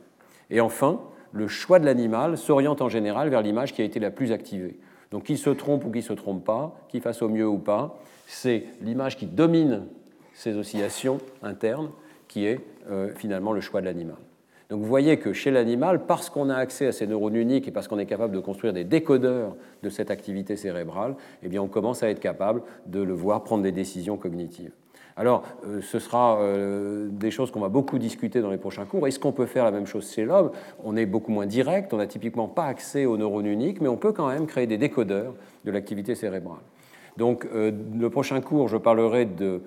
[0.50, 4.12] Et enfin, le choix de l'animal s'oriente en général vers l'image qui a été la
[4.12, 4.80] plus activée.
[5.12, 7.58] Donc qu'il se trompe ou qu'il ne se trompe pas, qu'il fasse au mieux ou
[7.58, 9.86] pas, c'est l'image qui domine
[10.34, 11.92] ces oscillations internes
[12.28, 14.18] qui est euh, finalement le choix de l'animal.
[14.70, 17.72] Donc vous voyez que chez l'animal, parce qu'on a accès à ces neurones uniques et
[17.72, 21.68] parce qu'on est capable de construire des décodeurs de cette activité cérébrale, eh bien on
[21.68, 24.72] commence à être capable de le voir prendre des décisions cognitives.
[25.18, 29.08] Alors, euh, ce sera euh, des choses qu'on va beaucoup discuter dans les prochains cours.
[29.08, 30.52] Est-ce qu'on peut faire la même chose chez l'homme?
[30.84, 33.96] On est beaucoup moins direct, on n'a typiquement pas accès aux neurones uniques, mais on
[33.96, 35.34] peut quand même créer des décodeurs
[35.64, 36.60] de l'activité cérébrale.
[37.16, 39.62] Donc, euh, le prochain cours, je parlerai de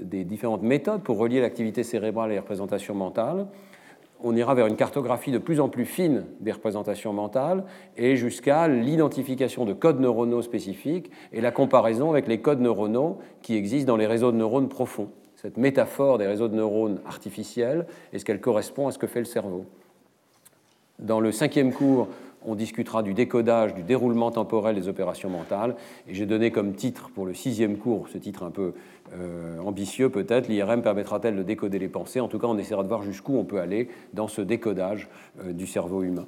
[0.00, 3.46] des différentes méthodes pour relier l'activité cérébrale et les représentations mentales.
[4.28, 7.62] On ira vers une cartographie de plus en plus fine des représentations mentales
[7.96, 13.54] et jusqu'à l'identification de codes neuronaux spécifiques et la comparaison avec les codes neuronaux qui
[13.54, 15.10] existent dans les réseaux de neurones profonds.
[15.36, 19.26] Cette métaphore des réseaux de neurones artificiels, est-ce qu'elle correspond à ce que fait le
[19.26, 19.64] cerveau?
[20.98, 22.08] Dans le cinquième cours,
[22.46, 25.74] on discutera du décodage, du déroulement temporel des opérations mentales.
[26.08, 28.72] Et j'ai donné comme titre pour le sixième cours, ce titre un peu
[29.14, 32.20] euh, ambitieux peut-être, l'IRM permettra-t-elle de décoder les pensées?
[32.20, 35.08] En tout cas, on essaiera de voir jusqu'où on peut aller dans ce décodage
[35.40, 36.26] euh, du cerveau humain.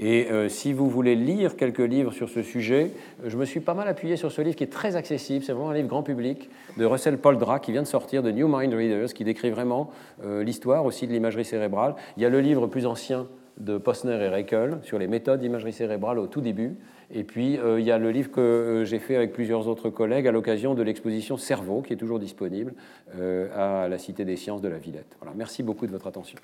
[0.00, 2.92] Et euh, si vous voulez lire quelques livres sur ce sujet,
[3.24, 5.70] je me suis pas mal appuyé sur ce livre qui est très accessible, c'est vraiment
[5.70, 9.12] un livre grand public, de Russell Poldra, qui vient de sortir de New Mind Readers,
[9.12, 9.90] qui décrit vraiment
[10.24, 11.96] l'histoire aussi de l'imagerie cérébrale.
[12.16, 13.26] Il y a le livre plus ancien
[13.58, 16.76] de Posner et Reichel sur les méthodes d'imagerie cérébrale au tout début.
[17.10, 19.88] Et puis, euh, il y a le livre que euh, j'ai fait avec plusieurs autres
[19.88, 22.74] collègues à l'occasion de l'exposition Cerveau, qui est toujours disponible
[23.16, 25.16] euh, à la Cité des sciences de la Villette.
[25.20, 26.38] Voilà, merci beaucoup de votre attention.